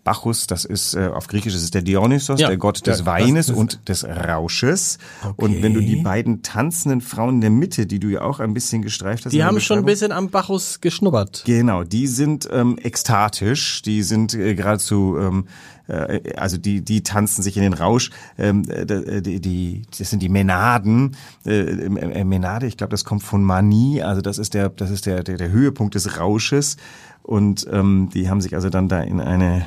Bacchus, 0.04 0.48
das 0.48 0.66
ist 0.66 0.96
äh, 0.96 1.08
auf 1.08 1.28
Griechisch 1.28 1.54
das 1.54 1.64
ist 1.64 1.74
der 1.74 1.82
Dionysos, 1.82 2.40
ja, 2.40 2.48
der 2.50 2.58
Gott 2.58 2.86
des 2.86 3.00
ja, 3.00 3.06
Weines 3.06 3.50
und 3.50 3.88
des 3.88 4.04
Rausches. 4.04 4.98
Okay. 5.22 5.34
Und 5.38 5.64
wenn 5.64 5.74
du 5.74 5.80
die 5.80 5.98
beiden 5.98 6.42
tanzenden 6.42 7.00
Frauen 7.00 7.36
in 7.36 7.42
der 7.42 7.50
Mitte, 7.50 7.86
die 7.86 8.00
du 8.00 8.10
ja 8.10 8.22
auch 8.22 8.40
ein 8.40 8.54
bisschen 8.54 8.82
gestreift 8.82 9.26
hast, 9.26 9.32
die 9.32 9.44
haben 9.44 9.62
schon 9.62 9.80
ein 9.80 9.86
bisschen 9.86 10.12
am 10.12 10.30
Bacchus 10.30 10.82
geschnuppert. 10.82 11.44
Genau, 11.46 11.84
die 11.84 12.08
sind 12.08 12.50
ähm, 12.52 12.78
ekstatisch, 12.82 13.82
die 13.82 14.04
sind 14.04 14.34
äh, 14.34 14.56
geradezu 14.56 15.18
ähm, 15.20 15.48
äh, 15.88 16.34
also 16.36 16.58
die 16.58 16.82
die 16.82 17.04
tanzen 17.04 17.42
sich 17.42 17.58
in 17.58 17.64
den 17.64 17.74
Rausch. 17.74 18.12
Ähm, 18.38 18.64
äh, 18.70 19.22
die, 19.22 19.40
die 19.40 19.82
das 19.98 20.10
sind 20.10 20.22
die 20.22 20.30
Menaden. 20.30 21.16
Äh, 21.46 21.60
äh 21.62 22.24
Menade, 22.24 22.68
ich 22.68 22.78
glaube, 22.78 22.92
das 22.92 23.06
kommt 23.06 23.24
von 23.24 23.44
Manie. 23.44 24.02
Also 24.02 24.22
das 24.22 24.38
ist 24.38 24.54
der 24.54 24.70
das 24.70 24.90
ist 24.90 25.06
der 25.06 25.24
der, 25.24 25.38
der 25.38 25.50
Höhepunkt 25.50 25.96
des 25.96 26.18
Rausches. 26.20 26.78
Und 27.22 27.66
ähm, 27.72 28.10
die 28.14 28.30
haben 28.30 28.42
sich 28.42 28.54
also 28.56 28.70
dann 28.70 28.90
da 28.90 29.02
in 29.02 29.22
eine 29.22 29.66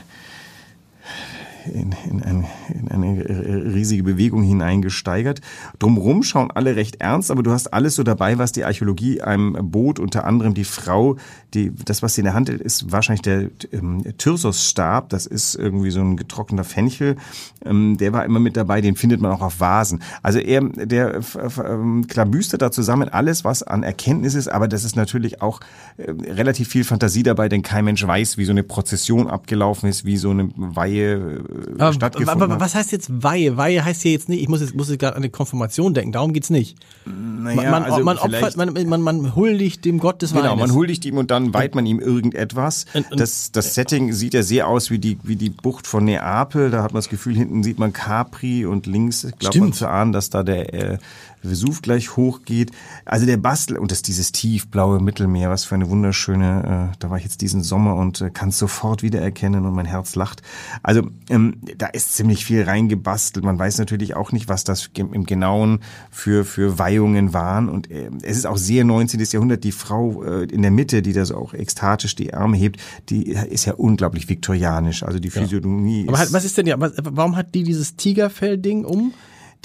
in, 1.73 1.94
in, 2.08 2.23
ein, 2.23 2.46
in 2.68 2.88
eine 2.88 3.75
riesige 3.75 4.02
Bewegung 4.02 4.42
hineingesteigert. 4.42 5.40
Drumherum 5.78 6.23
schauen 6.23 6.50
alle 6.50 6.76
recht 6.76 7.00
ernst, 7.00 7.30
aber 7.30 7.42
du 7.42 7.50
hast 7.50 7.73
alles 7.73 7.94
so 7.94 8.02
dabei, 8.02 8.38
was 8.38 8.52
die 8.52 8.64
Archäologie 8.64 9.23
einem 9.23 9.56
bot. 9.70 9.99
Unter 9.99 10.25
anderem 10.25 10.54
die 10.54 10.64
Frau, 10.64 11.16
die, 11.54 11.73
das, 11.85 12.02
was 12.02 12.14
sie 12.14 12.20
in 12.20 12.26
der 12.26 12.35
Hand 12.35 12.49
hält, 12.49 12.61
ist 12.61 12.92
wahrscheinlich 12.92 13.23
der 13.23 13.50
ähm, 13.73 14.04
Tyrsos-Stab. 14.18 15.08
Das 15.11 15.26
ist 15.26 15.54
irgendwie 15.54 15.90
so 15.90 16.00
ein 16.00 16.16
getrockneter 16.16 16.64
Fenchel. 16.64 17.16
Ähm, 17.64 17.96
der 17.99 18.12
war 18.12 18.25
immer 18.25 18.40
mit 18.40 18.56
dabei, 18.56 18.80
den 18.80 18.96
findet 18.96 19.20
man 19.20 19.32
auch 19.32 19.42
auf 19.42 19.61
Vasen. 19.61 20.02
Also 20.23 20.38
er, 20.38 20.62
der 20.62 21.20
ähm, 21.64 22.06
klabüstert 22.06 22.62
da 22.62 22.70
zusammen 22.70 23.08
alles, 23.08 23.44
was 23.44 23.62
an 23.62 23.82
Erkenntnis 23.82 24.35
ist, 24.35 24.49
aber 24.49 24.68
das 24.68 24.85
ist 24.85 24.96
natürlich 24.96 25.42
auch 25.42 25.61
äh, 25.96 26.11
relativ 26.11 26.68
viel 26.68 26.85
Fantasie 26.85 27.23
dabei, 27.23 27.49
denn 27.49 27.62
kein 27.62 27.85
Mensch 27.85 28.06
weiß, 28.06 28.38
wie 28.38 28.44
so 28.44 28.52
eine 28.52 28.62
Prozession 28.62 29.28
abgelaufen 29.28 29.88
ist, 29.88 30.04
wie 30.04 30.16
so 30.16 30.30
eine 30.30 30.50
Weihe 30.56 31.42
aber, 31.78 31.92
stattgefunden 31.92 32.42
aber, 32.42 32.54
aber, 32.54 32.60
was 32.60 32.75
heißt 32.75 32.92
jetzt 32.92 33.22
Weihe? 33.22 33.56
Weihe 33.56 33.84
heißt 33.84 34.02
hier 34.02 34.12
jetzt 34.12 34.28
nicht, 34.28 34.42
ich 34.42 34.48
muss 34.48 34.60
jetzt, 34.60 34.75
muss 34.75 34.88
jetzt 34.88 34.98
gerade 34.98 35.16
an 35.16 35.22
die 35.22 35.28
Konfirmation 35.28 35.94
denken, 35.94 36.12
darum 36.12 36.32
geht's 36.32 36.50
nicht. 36.50 36.78
Naja, 37.04 37.70
man, 37.70 37.82
also 37.84 38.02
man 38.02 38.18
opfert, 38.18 38.56
man, 38.56 38.72
man, 38.72 39.02
man 39.02 39.34
huldigt 39.34 39.84
dem 39.84 39.98
Gott 39.98 40.22
des 40.22 40.34
Weines. 40.34 40.50
Genau, 40.50 40.56
man 40.56 40.72
huldigt 40.72 41.04
ihm 41.04 41.18
und 41.18 41.30
dann 41.30 41.54
weiht 41.54 41.75
man 41.75 41.86
ihm 41.86 42.00
irgendetwas. 42.00 42.86
Und, 42.94 43.10
und, 43.12 43.20
das, 43.20 43.52
das 43.52 43.75
Setting 43.75 44.12
sieht 44.12 44.34
ja 44.34 44.42
sehr 44.42 44.68
aus 44.68 44.90
wie 44.90 44.98
die, 44.98 45.18
wie 45.22 45.36
die 45.36 45.50
Bucht 45.50 45.86
von 45.86 46.04
Neapel. 46.04 46.70
Da 46.70 46.82
hat 46.82 46.92
man 46.92 46.98
das 46.98 47.08
Gefühl, 47.08 47.34
hinten 47.36 47.62
sieht 47.62 47.78
man 47.78 47.92
Capri 47.92 48.66
und 48.66 48.86
links 48.86 49.26
glaubt 49.38 49.56
man 49.56 49.72
zu 49.72 49.88
ahnen, 49.88 50.12
dass 50.12 50.30
da 50.30 50.42
der 50.42 50.75
äh, 50.75 50.98
Vesuv 51.42 51.82
gleich 51.82 52.16
hochgeht. 52.16 52.72
Also 53.04 53.26
der 53.26 53.36
Bastel 53.36 53.76
und 53.76 53.90
das 53.90 54.02
dieses 54.02 54.32
tiefblaue 54.32 55.00
Mittelmeer, 55.00 55.50
was 55.50 55.64
für 55.64 55.75
eine 55.75 55.88
wunderschöne, 55.88 56.90
äh, 56.92 56.96
da 56.98 57.10
war 57.10 57.18
ich 57.18 57.25
jetzt 57.25 57.40
diesen 57.40 57.62
Sommer 57.62 57.96
und 57.96 58.20
äh, 58.20 58.30
kann 58.30 58.50
es 58.50 58.58
sofort 58.58 59.02
wiedererkennen 59.02 59.64
und 59.64 59.75
mein 59.75 59.86
Herz 59.86 60.14
lacht. 60.14 60.42
Also 60.82 61.08
ähm, 61.28 61.46
Ähm, 61.55 61.61
da 61.76 61.87
ist 61.87 62.15
ziemlich 62.15 62.45
viel 62.45 62.62
reingebastelt. 62.62 63.45
Man 63.45 63.59
weiß 63.59 63.79
natürlich 63.79 64.15
auch 64.15 64.33
nicht, 64.33 64.49
was 64.49 64.65
das 64.65 64.91
im 64.97 65.25
Genauen 65.25 65.81
für, 66.11 66.45
für 66.45 66.79
Weihungen 66.79 67.33
waren. 67.33 67.69
Und 67.69 67.91
äh, 67.91 68.11
es 68.23 68.37
ist 68.37 68.47
auch 68.47 68.57
sehr 68.57 68.85
19. 68.85 69.21
Jahrhundert. 69.21 69.65
Die 69.65 69.73
Frau 69.73 70.23
äh, 70.23 70.45
in 70.45 70.62
der 70.62 70.71
Mitte, 70.71 71.03
die 71.03 71.12
da 71.12 71.25
so 71.25 71.37
auch 71.37 71.55
ekstatisch 71.55 72.15
die 72.15 72.35
Arme 72.35 72.57
hebt, 72.57 72.81
die 73.09 73.31
ist 73.31 73.65
ja 73.65 73.75
unglaublich 73.75 74.29
viktorianisch. 74.29 75.03
Also 75.03 75.19
die 75.19 75.31
Physiognomie. 75.31 76.03
Ja. 76.03 76.09
Aber 76.09 76.19
hat, 76.19 76.33
was 76.33 76.45
ist 76.45 76.59
denn 76.59 76.67
ja, 76.67 76.76
warum 76.79 77.37
hat 77.37 77.55
die 77.55 77.62
dieses 77.62 77.97
Tigerfell-Ding 77.97 78.85
um? 78.85 79.12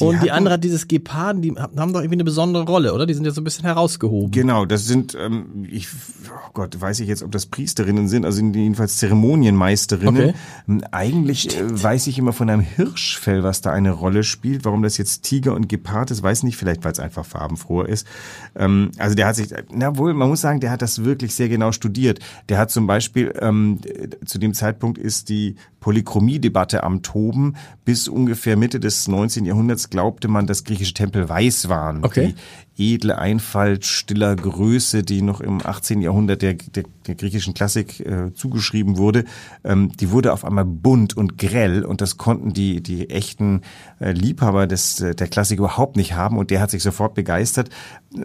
Die 0.01 0.15
und 0.15 0.24
die 0.24 0.31
andere 0.31 0.55
hat 0.55 0.63
dieses 0.63 0.88
Geparden, 0.88 1.41
die 1.41 1.51
haben 1.51 1.93
doch 1.93 2.01
irgendwie 2.01 2.15
eine 2.15 2.24
besondere 2.24 2.63
Rolle, 2.63 2.93
oder? 2.93 3.05
Die 3.05 3.13
sind 3.13 3.25
ja 3.25 3.31
so 3.31 3.41
ein 3.41 3.43
bisschen 3.43 3.65
herausgehoben. 3.65 4.31
Genau, 4.31 4.65
das 4.65 4.86
sind, 4.86 5.15
ähm, 5.20 5.67
ich, 5.70 5.88
oh 6.27 6.51
Gott, 6.53 6.79
weiß 6.79 7.00
ich 7.00 7.08
jetzt, 7.08 7.24
ob 7.24 7.31
das 7.31 7.46
Priesterinnen 7.46 8.08
sind, 8.08 8.25
also 8.25 8.38
sind 8.38 8.55
jedenfalls 8.55 8.98
Zeremonienmeisterinnen. 8.98 10.29
Okay. 10.29 10.34
Ähm, 10.67 10.84
eigentlich 10.91 11.58
äh, 11.58 11.84
weiß 11.84 12.08
ich 12.08 12.17
immer 12.17 12.34
von 12.34 12.50
einem 12.50 12.62
Hirschfell, 12.62 13.43
was 13.43 13.62
da 13.62 13.72
eine 13.72 13.91
Rolle 13.91 14.24
spielt. 14.24 14.65
Warum 14.65 14.84
das 14.84 14.98
jetzt 14.98 15.24
Tiger 15.24 15.55
und 15.55 15.70
Gepard 15.70 16.12
ist, 16.12 16.24
weiß 16.24 16.43
nicht, 16.43 16.58
vielleicht 16.58 16.84
weil 16.84 16.91
es 16.91 17.00
einfach 17.00 17.25
farbenfroher 17.25 17.88
ist. 17.88 18.08
Ähm, 18.55 18.91
also 18.98 19.15
der 19.15 19.27
hat 19.27 19.36
sich, 19.36 19.50
na 19.72 19.98
wohl, 19.98 20.13
man 20.13 20.29
muss 20.29 20.41
sagen, 20.41 20.60
der 20.60 20.72
hat 20.72 20.81
das 20.81 21.03
wirklich 21.03 21.36
sehr 21.36 21.50
genau 21.50 21.72
studiert. 21.72 22.20
Der 22.50 22.58
hat 22.58 22.72
zum 22.72 22.88
Beispiel, 22.88 23.34
ähm, 23.39 23.79
zu 24.25 24.38
dem 24.38 24.53
Zeitpunkt 24.53 24.98
ist 24.98 25.29
die 25.29 25.55
Polychromie-Debatte 25.79 26.84
am 26.84 27.01
Toben. 27.01 27.55
Bis 27.86 28.08
ungefähr 28.08 28.55
Mitte 28.58 28.79
des 28.79 29.08
19. 29.08 29.46
Jahrhunderts 29.46 29.89
glaubte 29.91 30.27
man, 30.27 30.48
dass 30.48 30.63
griechische 30.63 30.95
Tempel 30.95 31.29
weiß 31.29 31.69
waren. 31.69 32.03
Okay. 32.03 32.29
Die 32.29 32.36
edle 32.78 33.18
Einfalt 33.18 33.86
stiller 33.86 34.36
Größe, 34.36 35.04
die 35.04 35.22
noch 35.22 35.42
im 35.42 35.66
18. 35.66 36.01
Jahrhundert 36.01 36.42
der, 36.42 36.54
der, 36.54 36.84
der 37.08 37.16
griechischen 37.16 37.54
Klassik 37.54 38.00
äh, 38.00 38.34
zugeschrieben 38.34 38.98
wurde, 38.98 39.25
ähm, 39.63 39.92
die 40.00 40.12
wurde 40.12 40.34
auf 40.34 40.46
einmal 40.46 40.66
bunt 40.66 41.16
und 41.16 41.38
grell 41.38 41.84
und 41.84 42.01
das 42.01 42.18
konnten 42.18 42.54
die, 42.54 42.82
die 42.82 43.10
echten 43.10 43.62
äh, 44.00 44.12
Liebhaber 44.12 44.68
des, 44.68 45.01
äh, 45.01 45.16
der 45.16 45.28
Klassik 45.28 45.60
überhaupt 45.60 45.96
nicht 45.96 46.13
haben 46.13 46.38
und 46.38 46.50
der 46.50 46.62
hat 46.62 46.72
sich 46.72 46.84
sofort 46.84 47.13
begeistert 47.13 47.70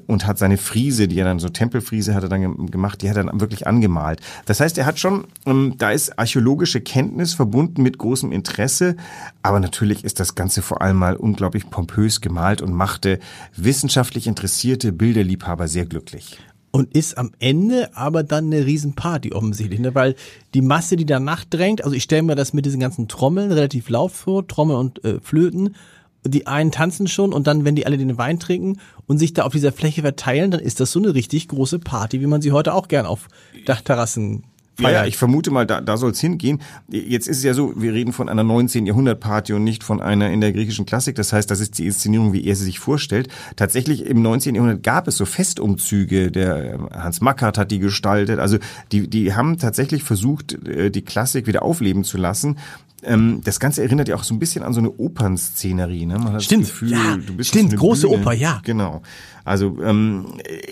und 0.06 0.26
hat 0.26 0.38
seine 0.38 0.58
Friese, 0.58 1.08
die 1.08 1.18
er 1.18 1.24
dann 1.24 1.38
so 1.38 1.48
Tempelfriese 1.48 2.14
hat 2.14 2.22
er 2.22 2.28
dann 2.28 2.66
gemacht, 2.66 3.02
die 3.02 3.10
hat 3.10 3.16
er 3.16 3.24
dann 3.24 3.40
wirklich 3.40 3.66
angemalt. 3.66 4.20
Das 4.44 4.60
heißt, 4.60 4.78
er 4.78 4.86
hat 4.86 4.98
schon, 4.98 5.26
ähm, 5.44 5.74
da 5.78 5.90
ist 5.90 6.18
archäologische 6.18 6.80
Kenntnis 6.80 7.34
verbunden 7.34 7.82
mit 7.82 7.98
großem 7.98 8.32
Interesse, 8.32 8.96
aber 9.42 9.60
natürlich 9.60 10.04
ist 10.04 10.18
das 10.18 10.34
Ganze 10.34 10.62
vor 10.62 10.82
allem 10.82 10.96
mal 10.96 11.16
unglaublich 11.16 11.70
pompös 11.70 12.20
gemalt 12.20 12.62
und 12.62 12.72
machte 12.72 13.18
wissenschaftlich 13.56 14.26
interessierte 14.36 14.92
Bilderliebhaber 14.92 15.66
sehr 15.66 15.86
glücklich 15.86 16.38
und 16.70 16.94
ist 16.94 17.16
am 17.16 17.30
Ende 17.38 17.96
aber 17.96 18.22
dann 18.22 18.52
eine 18.52 18.66
Riesenparty 18.66 19.32
offensichtlich, 19.32 19.80
ne? 19.80 19.94
weil 19.94 20.14
die 20.52 20.60
Masse, 20.60 20.96
die 20.96 21.06
danach 21.06 21.46
drängt, 21.46 21.82
also 21.82 21.96
ich 21.96 22.02
stelle 22.02 22.22
mir 22.22 22.34
das 22.34 22.52
mit 22.52 22.66
diesen 22.66 22.80
ganzen 22.80 23.08
Trommeln 23.08 23.50
relativ 23.50 23.88
laut 23.88 24.12
vor, 24.12 24.46
Trommeln 24.46 24.78
und 24.78 25.02
äh, 25.02 25.18
Flöten, 25.20 25.74
die 26.22 26.46
einen 26.46 26.72
tanzen 26.72 27.06
schon 27.06 27.32
und 27.32 27.46
dann, 27.46 27.64
wenn 27.64 27.76
die 27.76 27.86
alle 27.86 27.96
den 27.96 28.18
Wein 28.18 28.38
trinken 28.38 28.78
und 29.06 29.16
sich 29.16 29.32
da 29.32 29.44
auf 29.44 29.52
dieser 29.52 29.72
Fläche 29.72 30.02
verteilen, 30.02 30.50
dann 30.50 30.60
ist 30.60 30.78
das 30.78 30.92
so 30.92 30.98
eine 30.98 31.14
richtig 31.14 31.48
große 31.48 31.78
Party, 31.78 32.20
wie 32.20 32.26
man 32.26 32.42
sie 32.42 32.52
heute 32.52 32.74
auch 32.74 32.88
gern 32.88 33.06
auf 33.06 33.28
Dachterrassen 33.64 34.44
feiert. 34.76 34.92
Ja, 34.92 35.06
ich 35.06 35.16
vermute 35.16 35.50
mal, 35.50 35.66
da, 35.66 35.80
da 35.80 35.96
soll 35.96 36.12
es 36.12 36.20
hingehen. 36.20 36.60
Jetzt 36.88 37.28
ist 37.28 37.38
es 37.38 37.44
ja 37.44 37.54
so, 37.54 37.72
wir 37.76 37.92
reden 37.92 38.12
von 38.12 38.28
einer 38.28 38.44
19. 38.44 38.86
Jahrhundert-Party 38.86 39.52
und 39.52 39.64
nicht 39.64 39.84
von 39.84 40.00
einer 40.00 40.30
in 40.30 40.40
der 40.40 40.52
griechischen 40.52 40.86
Klassik. 40.86 41.16
Das 41.16 41.32
heißt, 41.32 41.50
das 41.50 41.60
ist 41.60 41.78
die 41.78 41.86
Inszenierung, 41.86 42.32
wie 42.32 42.44
er 42.44 42.56
sie 42.56 42.64
sich 42.64 42.78
vorstellt. 42.78 43.28
Tatsächlich 43.56 44.06
im 44.06 44.22
19. 44.22 44.54
Jahrhundert 44.54 44.82
gab 44.82 45.08
es 45.08 45.16
so 45.16 45.24
Festumzüge. 45.24 46.30
Der 46.30 46.74
äh, 46.74 46.78
Hans 46.92 47.20
Mackert 47.20 47.58
hat 47.58 47.70
die 47.70 47.78
gestaltet. 47.78 48.38
Also 48.38 48.58
die, 48.92 49.08
die 49.08 49.34
haben 49.34 49.58
tatsächlich 49.58 50.02
versucht, 50.02 50.54
äh, 50.66 50.90
die 50.90 51.02
Klassik 51.02 51.46
wieder 51.46 51.62
aufleben 51.62 52.04
zu 52.04 52.18
lassen 52.18 52.56
ähm, 53.02 53.40
das 53.44 53.60
Ganze 53.60 53.82
erinnert 53.82 54.08
ja 54.08 54.16
auch 54.16 54.24
so 54.24 54.34
ein 54.34 54.38
bisschen 54.38 54.64
an 54.64 54.72
so 54.72 54.80
eine 54.80 54.90
Opernszenerie. 54.90 56.06
Ne? 56.06 56.18
Man 56.18 56.32
hat 56.32 56.42
stimmt, 56.42 56.64
das 56.64 56.70
Gefühl, 56.70 56.92
ja, 56.92 57.16
du 57.16 57.36
bist 57.36 57.50
stimmt, 57.50 57.76
große 57.76 58.08
Bühne. 58.08 58.22
Oper, 58.22 58.32
ja. 58.32 58.60
Genau. 58.64 59.02
Also 59.46 59.78
ähm, 59.80 60.26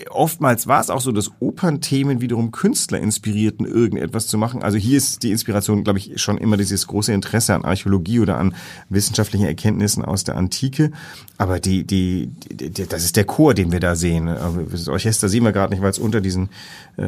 oftmals 0.09 0.67
war 0.67 0.81
es 0.81 0.89
auch 0.89 0.99
so, 0.99 1.13
dass 1.13 1.31
Opernthemen 1.39 2.19
wiederum 2.19 2.51
Künstler 2.51 2.99
inspirierten, 2.99 3.65
irgendetwas 3.65 4.27
zu 4.27 4.37
machen. 4.37 4.63
Also 4.63 4.77
hier 4.77 4.97
ist 4.97 5.23
die 5.23 5.31
Inspiration, 5.31 5.85
glaube 5.85 5.99
ich, 5.99 6.21
schon 6.21 6.37
immer 6.37 6.57
dieses 6.57 6.85
große 6.85 7.13
Interesse 7.13 7.55
an 7.55 7.63
Archäologie 7.63 8.19
oder 8.19 8.37
an 8.37 8.53
wissenschaftlichen 8.89 9.45
Erkenntnissen 9.45 10.03
aus 10.03 10.25
der 10.25 10.35
Antike. 10.35 10.91
Aber 11.37 11.61
die, 11.61 11.85
die, 11.85 12.27
die, 12.51 12.69
die 12.69 12.85
das 12.85 13.05
ist 13.05 13.15
der 13.15 13.23
Chor, 13.23 13.53
den 13.53 13.71
wir 13.71 13.79
da 13.79 13.95
sehen. 13.95 14.25
Das 14.25 14.89
Orchester 14.89 15.29
sehen 15.29 15.45
wir 15.45 15.53
gerade 15.53 15.73
nicht, 15.73 15.81
weil 15.81 15.91
es 15.91 15.99
unter 15.99 16.19
diesen 16.19 16.49
äh, 16.97 17.07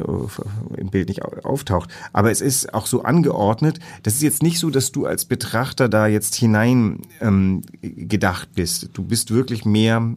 im 0.78 0.90
Bild 0.90 1.10
nicht 1.10 1.22
auftaucht. 1.24 1.90
Aber 2.14 2.32
es 2.32 2.40
ist 2.40 2.74
auch 2.74 2.88
so 2.88 3.04
angeordnet. 3.04 3.80
Das 4.04 4.14
ist 4.14 4.22
jetzt 4.24 4.42
nicht 4.42 4.60
so, 4.60 4.70
dass 4.70 4.94
du 4.94 5.06
als 5.06 5.26
Betrachter 5.26 5.90
da 5.90 6.08
jetzt 6.08 6.36
hinein 6.36 7.02
ähm, 7.20 7.64
gedacht 7.82 8.52
bist. 8.56 8.92
Du 8.94 9.04
bist 9.04 9.32
wirklich 9.32 9.66
mehr 9.66 10.16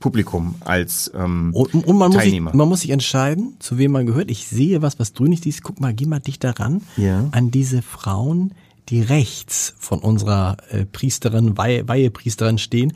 Publikum 0.00 0.56
als 0.60 1.10
ähm, 1.14 1.52
und, 1.54 1.74
und 1.74 1.96
man 1.96 2.10
Teilnehmer. 2.10 2.46
Muss 2.46 2.52
sich, 2.52 2.58
man 2.58 2.68
muss 2.68 2.80
sich 2.80 2.90
entscheiden, 2.90 3.56
zu 3.60 3.78
wem 3.78 3.92
man 3.92 4.06
gehört. 4.06 4.30
Ich 4.30 4.48
sehe 4.48 4.82
was, 4.82 4.98
was 4.98 5.12
du 5.12 5.24
nicht 5.24 5.44
siehst. 5.44 5.62
Guck 5.62 5.80
mal, 5.80 5.94
geh 5.94 6.06
mal 6.06 6.18
dich 6.18 6.38
daran 6.38 6.82
ja. 6.96 7.28
an 7.30 7.50
diese 7.50 7.82
Frauen, 7.82 8.54
die 8.88 9.02
rechts 9.02 9.74
von 9.78 10.00
unserer 10.00 10.56
äh, 10.70 10.84
Priesterin, 10.86 11.56
Weihe, 11.56 11.86
Weihepriesterin 11.86 12.58
stehen. 12.58 12.94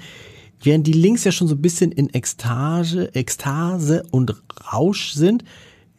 Während 0.62 0.86
die 0.86 0.92
links 0.92 1.24
ja 1.24 1.32
schon 1.32 1.46
so 1.46 1.54
ein 1.54 1.62
bisschen 1.62 1.92
in 1.92 2.12
Ekstase, 2.12 3.14
Ekstase 3.14 4.04
und 4.10 4.34
Rausch 4.72 5.12
sind, 5.12 5.44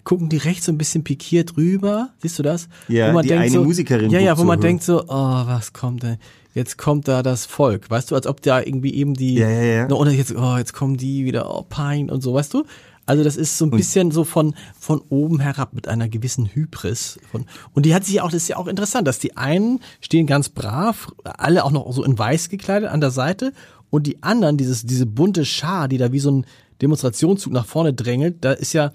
gucken 0.06 0.30
die 0.30 0.38
rechts 0.38 0.68
so 0.68 0.72
ein 0.72 0.78
bisschen 0.78 1.04
pikiert 1.04 1.58
rüber. 1.58 2.12
Siehst 2.20 2.40
du 2.40 2.44
das? 2.44 2.70
Ja, 2.88 3.10
wo 3.10 3.14
man 3.14 3.24
die 3.24 3.30
denkt 3.30 3.44
eine 3.44 3.52
so, 3.52 3.64
Musikerin. 3.66 4.10
Ja, 4.10 4.20
ja, 4.20 4.38
wo 4.38 4.46
man 4.46 4.62
denkt 4.62 4.84
so, 4.84 5.04
oh, 5.04 5.08
was 5.10 5.74
kommt 5.74 6.04
denn? 6.04 6.18
Jetzt 6.54 6.78
kommt 6.78 7.10
da 7.10 7.22
das 7.22 7.46
Volk. 7.46 7.90
Weißt 7.90 8.12
du, 8.12 8.16
als 8.16 8.28
ob 8.28 8.42
da 8.42 8.62
irgendwie 8.62 8.94
eben 8.94 9.14
die, 9.14 9.36
ja, 9.36 9.50
ja, 9.50 9.64
ja. 9.64 9.90
oder 9.90 10.12
jetzt, 10.12 10.34
oh, 10.34 10.56
jetzt 10.58 10.74
kommen 10.74 10.96
die 10.96 11.26
wieder, 11.26 11.54
oh, 11.54 11.66
Pein 11.68 12.10
und 12.10 12.24
so, 12.24 12.34
weißt 12.34 12.54
du? 12.54 12.64
Also 13.08 13.24
das 13.24 13.36
ist 13.36 13.58
so 13.58 13.66
ein 13.66 13.72
bisschen 13.72 14.10
so 14.10 14.24
von, 14.24 14.56
von 14.80 15.02
oben 15.10 15.40
herab 15.40 15.74
mit 15.74 15.88
einer 15.88 16.08
gewissen 16.08 16.48
Hybris. 16.48 17.20
Von, 17.30 17.46
und 17.74 17.86
die 17.86 17.94
hat 17.94 18.04
sich 18.04 18.16
ja 18.16 18.24
auch, 18.24 18.32
das 18.32 18.44
ist 18.44 18.48
ja 18.48 18.58
auch 18.58 18.68
interessant, 18.68 19.08
dass 19.08 19.20
die 19.20 19.38
einen 19.38 19.80
stehen 20.02 20.26
ganz 20.26 20.50
brav, 20.50 21.10
alle 21.24 21.66
auch 21.66 21.72
noch 21.72 21.92
so 21.92 22.04
in 22.04 22.18
weiß 22.18 22.50
gekleidet 22.50 22.90
an 22.90 23.02
der 23.02 23.12
Seite 23.12 23.54
und 23.92 24.08
die 24.08 24.24
anderen, 24.24 24.58
dieses, 24.58 24.86
diese 24.86 25.06
bunte 25.06 25.46
Schar, 25.46 25.88
die 25.88 25.98
da 25.98 26.12
wie 26.12 26.20
so 26.20 26.32
ein 26.32 26.46
Demonstrationszug 26.82 27.54
nach 27.54 27.66
vorne 27.66 27.94
drängelt, 27.94 28.38
da 28.42 28.54
ist 28.54 28.74
ja, 28.74 28.92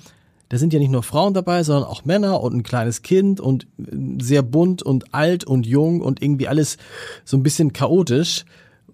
da 0.51 0.59
sind 0.59 0.73
ja 0.73 0.81
nicht 0.81 0.91
nur 0.91 1.05
Frauen 1.05 1.33
dabei, 1.33 1.63
sondern 1.63 1.85
auch 1.85 2.05
Männer 2.05 2.41
und 2.43 2.55
ein 2.55 2.63
kleines 2.65 3.03
Kind 3.03 3.41
und 3.41 3.67
äh, 3.79 4.23
sehr 4.23 4.43
bunt 4.43 4.83
und 4.83 5.15
alt 5.15 5.45
und 5.45 5.67
jung 5.67 6.03
und 6.03 6.21
irgendwie 6.21 6.49
alles 6.49 6.77
so 7.25 7.37
ein 7.37 7.43
bisschen 7.43 7.73
chaotisch, 7.73 8.45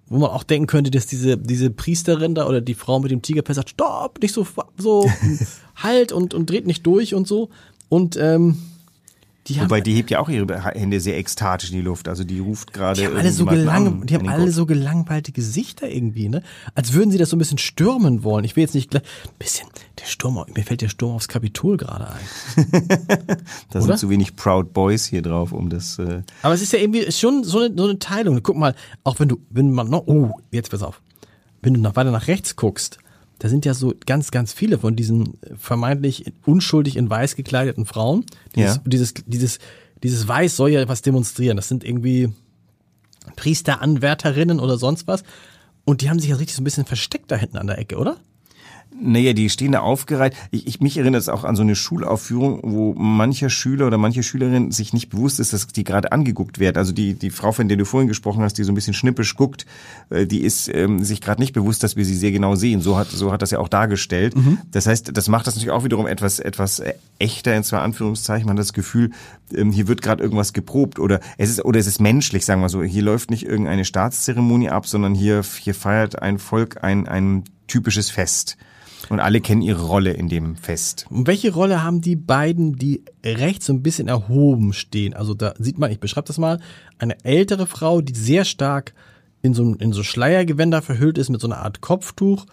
wo 0.07 0.19
man 0.19 0.31
auch 0.31 0.45
denken 0.45 0.67
könnte, 0.69 0.91
dass 0.91 1.07
diese, 1.07 1.37
diese 1.39 1.71
Priesterin 1.71 2.35
da 2.35 2.47
oder 2.47 2.61
die 2.61 2.75
Frau 2.75 3.01
mit 3.01 3.11
dem 3.11 3.23
Tigerpest 3.23 3.57
sagt, 3.57 3.71
stopp, 3.71 4.21
nicht 4.23 4.35
so, 4.35 4.47
so, 4.77 5.11
halt 5.77 6.13
und, 6.13 6.35
und 6.35 6.49
dreht 6.49 6.67
nicht 6.67 6.87
durch 6.87 7.15
und 7.15 7.27
so. 7.27 7.49
Und, 7.89 8.17
ähm, 8.17 8.59
die 9.49 9.61
Wobei 9.61 9.81
die 9.81 9.95
hebt 9.95 10.11
ja 10.11 10.19
auch 10.19 10.29
ihre 10.29 10.65
Hände 10.65 11.01
sehr 11.01 11.17
ekstatisch 11.17 11.71
in 11.71 11.77
die 11.77 11.83
Luft. 11.83 12.09
Also 12.09 12.25
die 12.25 12.41
ruft 12.41 12.73
gerade. 12.73 13.01
Die 13.01 13.07
haben 13.07 13.17
alle 13.17 13.33
so 13.33 13.47
gelang, 13.47 14.07
die 14.07 14.15
haben 14.15 14.29
alle 14.29 14.51
so 14.51 14.67
gelangweilte 14.67 15.33
Gesichter 15.33 15.89
irgendwie, 15.89 16.29
ne? 16.29 16.43
Als 16.75 16.93
würden 16.93 17.11
sie 17.11 17.19
das 17.19 17.31
so 17.31 17.37
ein 17.37 17.39
bisschen 17.39 17.59
stürmen 17.59 18.25
wollen. 18.25 18.45
Ich 18.45 18.57
will 18.57 18.63
jetzt 18.63 18.75
nicht 18.75 18.91
gleich. 18.91 19.03
Ein 19.25 19.31
bisschen. 19.39 19.69
Der 20.01 20.07
Sturm, 20.07 20.45
mir 20.55 20.65
fällt 20.65 20.83
der 20.83 20.89
Sturm 20.89 21.15
aufs 21.15 21.29
Kapitol 21.29 21.77
gerade 21.77 22.09
ein. 22.09 22.99
da 23.71 23.81
sind 23.81 23.99
zu 23.99 24.11
wenig 24.11 24.37
Proud 24.37 24.73
Boys 24.73 25.07
hier 25.07 25.23
drauf, 25.23 25.53
um 25.53 25.71
das. 25.71 25.99
Äh 25.99 26.23
Aber 26.43 26.55
es 26.55 26.63
ist 26.63 26.73
ja 26.73 26.79
irgendwie 26.79 27.11
schon 27.13 27.45
so 27.45 27.61
eine, 27.61 27.75
so 27.77 27.85
eine 27.85 27.99
Teilung. 27.99 28.43
Guck 28.43 28.57
mal, 28.57 28.75
auch 29.05 29.21
wenn 29.21 29.29
du, 29.29 29.39
wenn 29.51 29.71
man 29.71 29.89
noch, 29.89 30.07
oh, 30.07 30.33
jetzt 30.51 30.71
pass 30.71 30.83
auf. 30.83 31.01
Wenn 31.63 31.75
du 31.75 31.81
noch 31.81 31.97
weiter 31.97 32.11
nach 32.11 32.27
rechts 32.27 32.57
guckst, 32.57 32.99
da 33.39 33.49
sind 33.49 33.65
ja 33.65 33.75
so 33.75 33.95
ganz, 34.07 34.31
ganz 34.31 34.53
viele 34.53 34.79
von 34.79 34.97
diesen 34.97 35.39
vermeintlich 35.59 36.33
unschuldig 36.47 36.97
in 36.97 37.11
weiß 37.11 37.37
gekleideten 37.37 37.85
Frauen. 37.85 38.25
Dieses, 38.55 38.77
ja. 38.77 38.83
dieses, 38.87 39.15
dieses, 39.27 39.59
dieses 40.03 40.27
Weiß 40.27 40.57
soll 40.57 40.71
ja 40.71 40.89
was 40.89 41.03
demonstrieren. 41.03 41.57
Das 41.57 41.69
sind 41.69 41.85
irgendwie 41.85 42.31
Priesteranwärterinnen 43.37 44.61
oder 44.61 44.79
sonst 44.79 45.07
was. 45.07 45.23
Und 45.85 46.01
die 46.01 46.11
haben 46.11 46.19
sich 46.19 46.31
ja 46.31 46.37
richtig 46.37 46.57
so 46.57 46.63
ein 46.63 46.65
bisschen 46.65 46.87
versteckt 46.87 47.31
da 47.31 47.37
hinten 47.37 47.59
an 47.59 47.67
der 47.67 47.79
Ecke, 47.79 47.97
oder? 47.97 48.17
Naja, 48.99 49.33
die 49.33 49.51
stehen 49.51 49.73
da 49.73 49.81
aufgereiht. 49.81 50.35
Ich, 50.51 50.67
ich 50.67 50.81
mich 50.81 50.97
erinnere 50.97 51.19
es 51.19 51.29
auch 51.29 51.45
an 51.45 51.55
so 51.55 51.63
eine 51.63 51.77
Schulaufführung, 51.77 52.61
wo 52.63 52.95
mancher 52.95 53.51
Schüler 53.51 53.87
oder 53.87 53.99
manche 53.99 54.23
Schülerin 54.23 54.71
sich 54.71 54.93
nicht 54.93 55.11
bewusst 55.11 55.39
ist, 55.39 55.53
dass 55.53 55.67
die 55.67 55.85
gerade 55.85 56.13
angeguckt 56.13 56.59
werden. 56.59 56.79
Also 56.79 56.93
die, 56.93 57.15
die 57.15 57.31
Frau, 57.31 57.53
von 57.53 57.69
der 57.69 57.77
du 57.77 57.85
vorhin 57.85 58.09
gesprochen 58.09 58.43
hast, 58.43 58.55
die 58.55 58.65
so 58.65 58.73
ein 58.73 58.75
bisschen 58.75 58.95
schnippisch 58.95 59.37
guckt, 59.37 59.67
äh, 60.11 60.27
die 60.27 60.41
ist 60.41 60.69
ähm, 60.73 61.05
sich 61.05 61.21
gerade 61.21 61.41
nicht 61.41 61.53
bewusst, 61.53 61.83
dass 61.83 61.97
wir 61.97 62.05
sie 62.05 62.15
sehr 62.15 62.33
genau 62.33 62.55
sehen. 62.55 62.81
So 62.81 62.97
hat, 62.97 63.09
so 63.09 63.33
hat 63.33 63.43
das 63.43 63.51
ja 63.51 63.59
auch 63.59 63.69
dargestellt. 63.69 64.35
Mhm. 64.35 64.59
Das 64.71 64.87
heißt, 64.87 65.17
das 65.17 65.29
macht 65.29 65.47
das 65.47 65.57
natürlich 65.57 65.73
auch 65.73 65.85
wiederum 65.85 66.07
etwas, 66.07 66.39
etwas 66.39 66.83
echter, 67.19 67.55
in 67.55 67.65
zwei 67.65 67.79
Anführungszeichen. 67.79 68.47
Man 68.47 68.57
hat 68.57 68.63
das 68.63 68.73
Gefühl, 68.73 69.11
ähm, 69.55 69.73
hier 69.73 69.89
wird 69.89 70.01
gerade 70.01 70.23
irgendwas 70.23 70.53
geprobt 70.53 70.99
oder 70.99 71.21
es 71.37 71.51
ist, 71.51 71.65
oder 71.65 71.79
es 71.79 71.87
ist 71.87 72.01
menschlich, 72.01 72.45
sagen 72.45 72.61
wir 72.63 72.69
so. 72.69 72.83
Hier 72.83 73.03
läuft 73.03 73.31
nicht 73.31 73.45
irgendeine 73.45 73.85
Staatszeremonie 73.85 74.71
ab, 74.71 74.87
sondern 74.87 75.15
hier, 75.15 75.43
hier 75.61 75.75
feiert 75.75 76.23
ein 76.23 76.39
Volk 76.39 76.83
ein, 76.83 77.07
ein 77.07 77.45
typisches 77.67 78.11
Fest. 78.11 78.57
Und 79.09 79.21
alle 79.21 79.41
kennen 79.41 79.63
ihre 79.63 79.85
Rolle 79.85 80.13
in 80.13 80.29
dem 80.29 80.57
Fest. 80.57 81.07
Und 81.11 81.27
welche 81.27 81.53
Rolle 81.53 81.83
haben 81.83 82.01
die 82.01 82.17
beiden, 82.17 82.77
die 82.77 83.03
rechts 83.25 83.67
so 83.67 83.73
ein 83.73 83.83
bisschen 83.83 84.09
erhoben 84.09 84.73
stehen? 84.73 85.15
Also 85.15 85.35
da 85.35 85.55
sieht 85.59 85.79
man, 85.79 85.93
ich 85.93 86.01
beschreibe 86.01 86.27
das 86.27 86.39
mal, 86.39 86.61
eine 86.99 87.23
ältere 87.25 87.67
Frau, 87.67 88.01
die 88.01 88.15
sehr 88.15 88.45
stark 88.45 88.95
in 89.43 89.55
so, 89.55 89.75
in 89.75 89.93
so 89.93 90.03
Schleiergewänder 90.03 90.83
verhüllt 90.83 91.19
ist 91.19 91.31
mit 91.31 91.41
so 91.41 91.47
einer 91.47 91.59
Art 91.59 91.81
Kopftuch. 91.81 92.47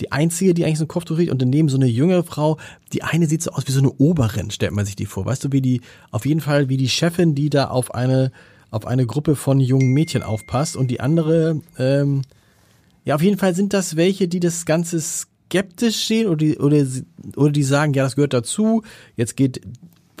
Die 0.00 0.12
einzige, 0.12 0.54
die 0.54 0.64
eigentlich 0.64 0.78
so 0.78 0.84
ein 0.84 0.88
Kopftuch 0.88 1.16
trägt 1.16 1.32
und 1.32 1.42
daneben 1.42 1.68
so 1.68 1.76
eine 1.76 1.86
jüngere 1.86 2.22
Frau. 2.24 2.58
Die 2.92 3.02
eine 3.02 3.26
sieht 3.26 3.42
so 3.42 3.50
aus 3.50 3.66
wie 3.66 3.72
so 3.72 3.80
eine 3.80 3.90
Oberin, 3.90 4.50
stellt 4.50 4.72
man 4.72 4.86
sich 4.86 4.96
die 4.96 5.06
vor. 5.06 5.26
Weißt 5.26 5.44
du, 5.44 5.52
wie 5.52 5.60
die, 5.60 5.82
auf 6.10 6.24
jeden 6.24 6.40
Fall 6.40 6.68
wie 6.68 6.76
die 6.76 6.88
Chefin, 6.88 7.34
die 7.34 7.50
da 7.50 7.66
auf 7.66 7.94
eine, 7.94 8.32
auf 8.70 8.86
eine 8.86 9.06
Gruppe 9.06 9.36
von 9.36 9.60
jungen 9.60 9.92
Mädchen 9.92 10.22
aufpasst 10.22 10.76
und 10.76 10.88
die 10.88 11.00
andere, 11.00 11.60
ähm, 11.78 12.22
ja, 13.04 13.14
auf 13.14 13.22
jeden 13.22 13.38
Fall 13.38 13.54
sind 13.54 13.72
das 13.72 13.96
welche, 13.96 14.28
die 14.28 14.40
das 14.40 14.66
Ganze 14.66 15.00
skeptisch 15.48 16.06
sehen 16.06 16.26
oder 16.26 16.36
die, 16.36 16.58
oder, 16.58 16.84
oder 17.36 17.52
die 17.52 17.62
sagen, 17.62 17.94
ja, 17.94 18.04
das 18.04 18.16
gehört 18.16 18.34
dazu. 18.34 18.82
Jetzt 19.16 19.36
geht 19.36 19.60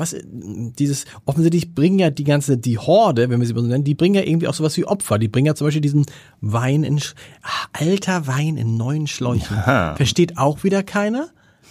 was 0.00 0.14
dieses 0.30 1.06
offensichtlich 1.24 1.74
bringen 1.74 1.98
ja 1.98 2.10
die 2.10 2.22
ganze 2.22 2.56
die 2.56 2.78
Horde, 2.78 3.28
wenn 3.30 3.40
wir 3.40 3.46
sie 3.48 3.54
so 3.54 3.60
nennen, 3.62 3.82
die 3.82 3.96
bringen 3.96 4.14
ja 4.14 4.22
irgendwie 4.22 4.46
auch 4.46 4.54
sowas 4.54 4.76
wie 4.76 4.84
Opfer. 4.84 5.18
Die 5.18 5.26
bringen 5.26 5.46
ja 5.46 5.56
zum 5.56 5.66
Beispiel 5.66 5.80
diesen 5.80 6.06
Wein 6.40 6.84
in 6.84 7.00
ach, 7.42 7.68
alter 7.72 8.28
Wein 8.28 8.56
in 8.56 8.76
neuen 8.76 9.08
Schläuchen. 9.08 9.56
Ja. 9.56 9.96
Versteht 9.96 10.38
auch 10.38 10.62
wieder 10.62 10.84
keiner. 10.84 11.30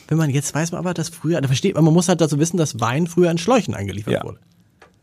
Wenn 0.10 0.18
man 0.18 0.30
jetzt 0.30 0.54
weiß 0.54 0.74
man 0.74 0.80
aber, 0.80 0.94
dass 0.94 1.08
früher, 1.10 1.40
da 1.40 1.48
versteht 1.48 1.76
man, 1.76 1.86
man 1.86 1.94
muss 1.94 2.10
halt 2.10 2.20
dazu 2.22 2.38
wissen, 2.38 2.58
dass 2.58 2.80
Wein 2.82 3.08
früher 3.08 3.32
in 3.32 3.38
Schläuchen 3.38 3.74
eingeliefert 3.74 4.14
Ja. 4.14 4.24
wurde. 4.26 4.40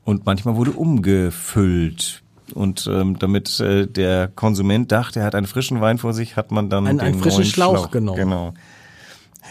Und 0.05 0.27
manchmal 0.27 0.57
wurde 0.57 0.73
umgefüllt. 0.73 2.23
Und 2.53 2.87
ähm, 2.93 3.19
damit 3.19 3.59
äh, 3.61 3.87
der 3.87 4.29
Konsument 4.29 4.93
dachte, 4.93 5.21
er 5.21 5.27
hat 5.27 5.35
einen 5.35 5.47
frischen 5.47 5.81
Wein 5.81 5.97
vor 5.99 6.13
sich, 6.13 6.37
hat 6.37 6.51
man 6.51 6.69
dann 6.69 6.87
Einen- 6.87 6.99
den 6.99 7.07
einen 7.07 7.19
frischen 7.21 7.41
neuen 7.41 7.51
Schlauch 7.51 7.91
genommen. 7.91 8.19
Genau. 8.19 8.53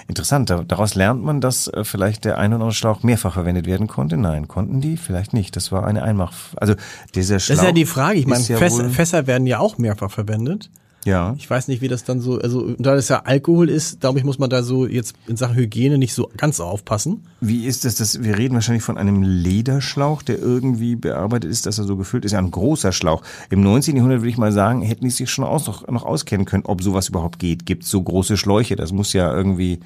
Interessant, 0.07 0.49
da- 0.49 0.63
daraus 0.63 0.95
lernt 0.95 1.23
man, 1.23 1.39
dass 1.41 1.67
äh, 1.67 1.83
vielleicht 1.83 2.25
der 2.25 2.37
ein 2.37 2.51
oder 2.51 2.55
andere 2.61 2.73
Schlauch 2.73 3.03
mehrfach 3.03 3.33
verwendet 3.33 3.65
werden 3.65 3.87
konnte. 3.87 4.17
Nein, 4.17 4.47
konnten 4.47 4.81
die? 4.81 4.97
Vielleicht 4.97 5.33
nicht. 5.33 5.55
Das 5.55 5.71
war 5.71 5.85
eine 5.87 6.03
Einmach. 6.03 6.33
Also 6.57 6.75
dieser 7.15 7.39
Schlauch. 7.39 7.55
Das 7.55 7.63
ist 7.63 7.67
ja 7.67 7.73
die 7.73 7.85
Frage. 7.85 8.19
Ich 8.19 8.27
meine, 8.27 8.43
ja 8.43 8.57
Fässer 8.57 9.27
werden 9.27 9.47
ja 9.47 9.59
auch 9.59 9.77
mehrfach 9.77 10.11
verwendet. 10.11 10.69
Ja. 11.05 11.35
Ich 11.37 11.49
weiß 11.49 11.67
nicht, 11.67 11.81
wie 11.81 11.87
das 11.87 12.03
dann 12.03 12.21
so, 12.21 12.39
also 12.39 12.75
da 12.77 12.95
das 12.95 13.09
ja 13.09 13.23
Alkohol 13.25 13.69
ist, 13.69 13.99
glaube 13.99 14.19
ich, 14.19 14.25
muss 14.25 14.39
man 14.39 14.49
da 14.49 14.63
so 14.63 14.87
jetzt 14.87 15.15
in 15.27 15.37
Sachen 15.37 15.55
Hygiene 15.55 15.97
nicht 15.97 16.13
so 16.13 16.29
ganz 16.37 16.59
aufpassen. 16.59 17.23
Wie 17.41 17.65
ist 17.65 17.85
das, 17.85 17.95
das? 17.95 18.23
Wir 18.23 18.37
reden 18.37 18.53
wahrscheinlich 18.53 18.83
von 18.83 18.97
einem 18.97 19.21
Lederschlauch, 19.21 20.21
der 20.21 20.39
irgendwie 20.39 20.95
bearbeitet 20.95 21.51
ist, 21.51 21.65
dass 21.65 21.77
er 21.77 21.85
so 21.85 21.97
gefüllt 21.97 22.25
ist. 22.25 22.31
Ja, 22.31 22.39
ein 22.39 22.51
großer 22.51 22.91
Schlauch. 22.91 23.21
Im 23.49 23.61
19. 23.61 23.95
Jahrhundert 23.95 24.21
würde 24.21 24.29
ich 24.29 24.37
mal 24.37 24.51
sagen, 24.51 24.81
hätten 24.81 25.03
die 25.03 25.09
sich 25.09 25.29
schon 25.29 25.45
aus, 25.45 25.67
noch, 25.67 25.87
noch 25.87 26.03
auskennen 26.03 26.45
können, 26.45 26.65
ob 26.65 26.81
sowas 26.81 27.09
überhaupt 27.09 27.39
geht. 27.39 27.65
Gibt 27.65 27.83
so 27.83 28.01
große 28.01 28.37
Schläuche? 28.37 28.75
Das 28.75 28.91
muss 28.91 29.13
ja 29.13 29.33
irgendwie 29.33 29.79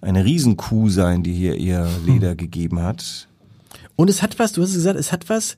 eine 0.00 0.24
Riesenkuh 0.24 0.88
sein, 0.88 1.22
die 1.22 1.32
hier 1.32 1.56
ihr 1.56 1.88
Leder 2.06 2.34
gegeben 2.34 2.80
hat. 2.80 3.28
Und 3.96 4.10
es 4.10 4.22
hat 4.22 4.38
was, 4.38 4.52
du 4.52 4.62
hast 4.62 4.70
es 4.70 4.76
gesagt, 4.76 4.98
es 4.98 5.12
hat 5.12 5.28
was 5.28 5.56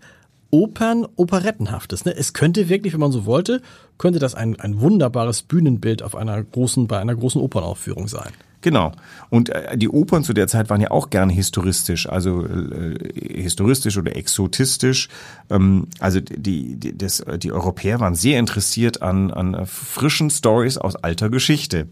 Opern, 0.55 1.05
Operettenhaftes. 1.17 2.05
Ne? 2.05 2.17
Es 2.17 2.33
könnte 2.33 2.69
wirklich, 2.69 2.93
wenn 2.93 3.01
man 3.01 3.11
so 3.11 3.27
wollte, 3.27 3.61
könnte 3.99 4.21
das 4.21 4.37
ein, 4.37 4.59
ein 4.61 4.81
wunderbares 4.81 5.43
Bühnenbild 5.43 6.01
auf 6.01 6.15
einer 6.15 6.41
großen, 6.41 6.87
bei 6.87 7.01
einer 7.01 7.17
großen 7.17 7.41
Opernaufführung 7.41 8.07
sein. 8.07 8.31
Genau. 8.61 8.93
Und 9.31 9.49
äh, 9.49 9.77
die 9.77 9.89
Opern 9.89 10.23
zu 10.23 10.33
der 10.33 10.47
Zeit 10.47 10.71
waren 10.71 10.81
ja 10.81 10.93
auch 10.93 11.11
gerne 11.11 11.33
historistisch, 11.33 12.09
also 12.09 12.47
äh, 12.47 12.95
historistisch 13.43 13.99
oder 13.99 14.15
exotistisch. 14.15 15.09
Ähm, 15.51 15.89
also 15.99 16.21
die, 16.21 16.77
die, 16.77 16.97
das, 16.97 17.25
die 17.39 17.51
Europäer 17.51 17.99
waren 17.99 18.15
sehr 18.15 18.39
interessiert 18.39 19.03
an, 19.03 19.33
an 19.33 19.55
äh, 19.55 19.67
frischen 19.67 20.31
Stories 20.31 20.79
aus 20.79 20.95
alter 20.95 21.31
Geschichte. 21.31 21.89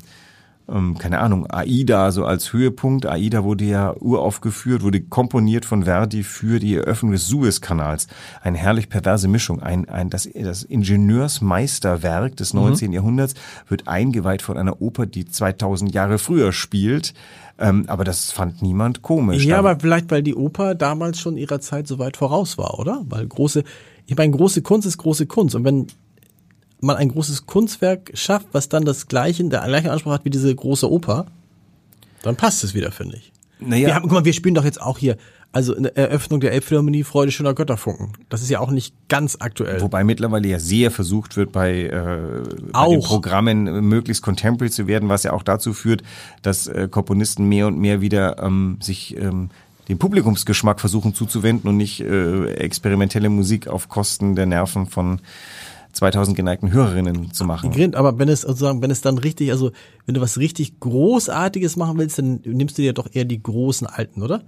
Ähm, 0.69 0.97
keine 0.97 1.19
Ahnung, 1.19 1.47
Aida 1.51 2.11
so 2.13 2.25
als 2.25 2.53
Höhepunkt. 2.53 3.07
Aida 3.07 3.45
wurde 3.45 3.65
ja 3.65 3.95
uraufgeführt, 3.99 4.83
wurde 4.83 5.01
komponiert 5.01 5.65
von 5.65 5.85
Verdi 5.85 6.23
für 6.23 6.61
die 6.61 6.77
Eröffnung 6.77 7.13
des 7.13 7.27
Suezkanals. 7.27 8.07
Eine 8.43 8.59
herrlich 8.59 8.89
perverse 8.89 9.29
Mischung. 9.29 9.61
Ein, 9.61 9.89
ein, 9.89 10.09
das, 10.11 10.29
das 10.33 10.63
Ingenieursmeisterwerk 10.63 12.37
des 12.37 12.55
19. 12.55 12.93
Jahrhunderts 12.93 13.35
wird 13.69 13.89
eingeweiht 13.89 14.43
von 14.43 14.57
einer 14.57 14.81
Oper, 14.81 15.07
die 15.07 15.27
2000 15.27 15.93
Jahre 15.95 16.19
früher 16.19 16.53
spielt. 16.53 17.15
Ähm, 17.59 17.85
aber 17.89 18.05
das 18.05 18.33
fand 18.33 18.63
niemand 18.63 19.03
komisch. 19.03 19.45
Ja, 19.45 19.59
aber 19.59 19.79
vielleicht, 19.79 20.11
weil 20.11 20.23
die 20.23 20.35
Oper 20.35 20.75
damals 20.75 21.21
schon 21.21 21.37
ihrer 21.37 21.61
Zeit 21.61 21.87
so 21.87 21.99
weit 21.99 22.17
voraus 22.17 22.57
war, 22.57 22.79
oder? 22.79 23.03
Weil 23.09 23.27
große, 23.27 23.65
ich 24.07 24.17
meine, 24.17 24.33
große 24.33 24.63
Kunst 24.63 24.87
ist 24.87 24.99
große 24.99 25.27
Kunst. 25.27 25.55
Und 25.55 25.65
wenn 25.65 25.87
man 26.83 26.97
ein 26.97 27.09
großes 27.09 27.47
Kunstwerk 27.47 28.11
schafft, 28.15 28.49
was 28.53 28.69
dann 28.69 28.85
das 28.85 29.07
gleiche, 29.07 29.45
der 29.45 29.63
gleiche 29.63 29.91
Anspruch 29.91 30.13
hat 30.13 30.25
wie 30.25 30.31
diese 30.31 30.55
große 30.55 30.91
Oper, 30.91 31.27
dann 32.23 32.37
passt 32.37 32.65
es 32.65 32.75
wieder, 32.75 32.91
finde 32.91 33.17
ich. 33.17 33.33
Naja. 33.61 33.89
Wir 33.89 33.95
haben, 33.95 34.03
guck 34.03 34.13
mal, 34.13 34.25
wir 34.25 34.33
spielen 34.33 34.55
doch 34.55 34.65
jetzt 34.65 34.83
auch 34.83 34.99
hier, 34.99 35.17
also 35.53 35.75
in 35.75 35.85
der 35.85 35.97
Eröffnung 35.97 36.41
der 36.41 36.53
Elbphilharmonie 36.53 37.05
Freude 37.05 37.31
schöner 37.31 37.55
Götterfunken. 37.55 38.13
Das 38.29 38.43
ist 38.43 38.51
ja 38.51 38.59
auch 38.59 38.71
nicht 38.71 38.95
ganz 39.09 39.37
aktuell. 39.39 39.81
Wobei 39.81 40.03
mittlerweile 40.03 40.49
ja 40.49 40.59
sehr 40.59 40.91
versucht 40.91 41.37
wird, 41.37 41.53
bei, 41.53 41.83
äh, 41.83 42.43
bei 42.73 42.89
den 42.89 43.01
Programmen 43.01 43.65
möglichst 43.87 44.23
contemporary 44.23 44.71
zu 44.71 44.89
werden, 44.89 45.09
was 45.09 45.23
ja 45.23 45.33
auch 45.33 45.45
dazu 45.45 45.75
führt, 45.75 46.03
dass 46.43 46.67
äh, 46.67 46.89
Komponisten 46.91 47.49
mehr 47.49 47.69
und 47.69 47.79
mehr 47.79 48.01
wieder 48.01 48.43
ähm, 48.43 48.79
sich 48.81 49.17
ähm, 49.17 49.51
dem 49.89 49.99
Publikumsgeschmack 49.99 50.81
versuchen 50.81 51.15
zuzuwenden 51.15 51.69
und 51.69 51.77
nicht 51.77 52.01
äh, 52.01 52.47
experimentelle 52.55 53.29
Musik 53.29 53.69
auf 53.69 53.89
Kosten 53.89 54.35
der 54.35 54.47
Nerven 54.47 54.87
von 54.87 55.21
2000 55.93 56.37
geneigten 56.37 56.73
Hörerinnen 56.73 57.33
zu 57.33 57.45
machen. 57.45 57.71
Grind, 57.71 57.97
aber 57.97 58.19
wenn 58.19 58.29
es 58.29 58.43
sozusagen, 58.43 58.83
wenn 58.83 58.91
es 58.91 59.01
dann 59.01 59.19
richtig, 59.19 59.51
also 59.51 59.73
wenn 60.07 60.15
du 60.15 60.21
was 60.21 60.39
richtig 60.39 60.81
Großartiges 60.81 61.77
machen 61.77 61.99
willst, 61.99 62.19
dann 62.19 62.41
nimmst 62.45 62.79
du 62.79 62.83
dir 62.83 62.93
doch 62.93 63.09
eher 63.13 63.25
die 63.25 63.43
großen 63.43 63.87
Alten, 63.87 64.23
oder? 64.23 64.43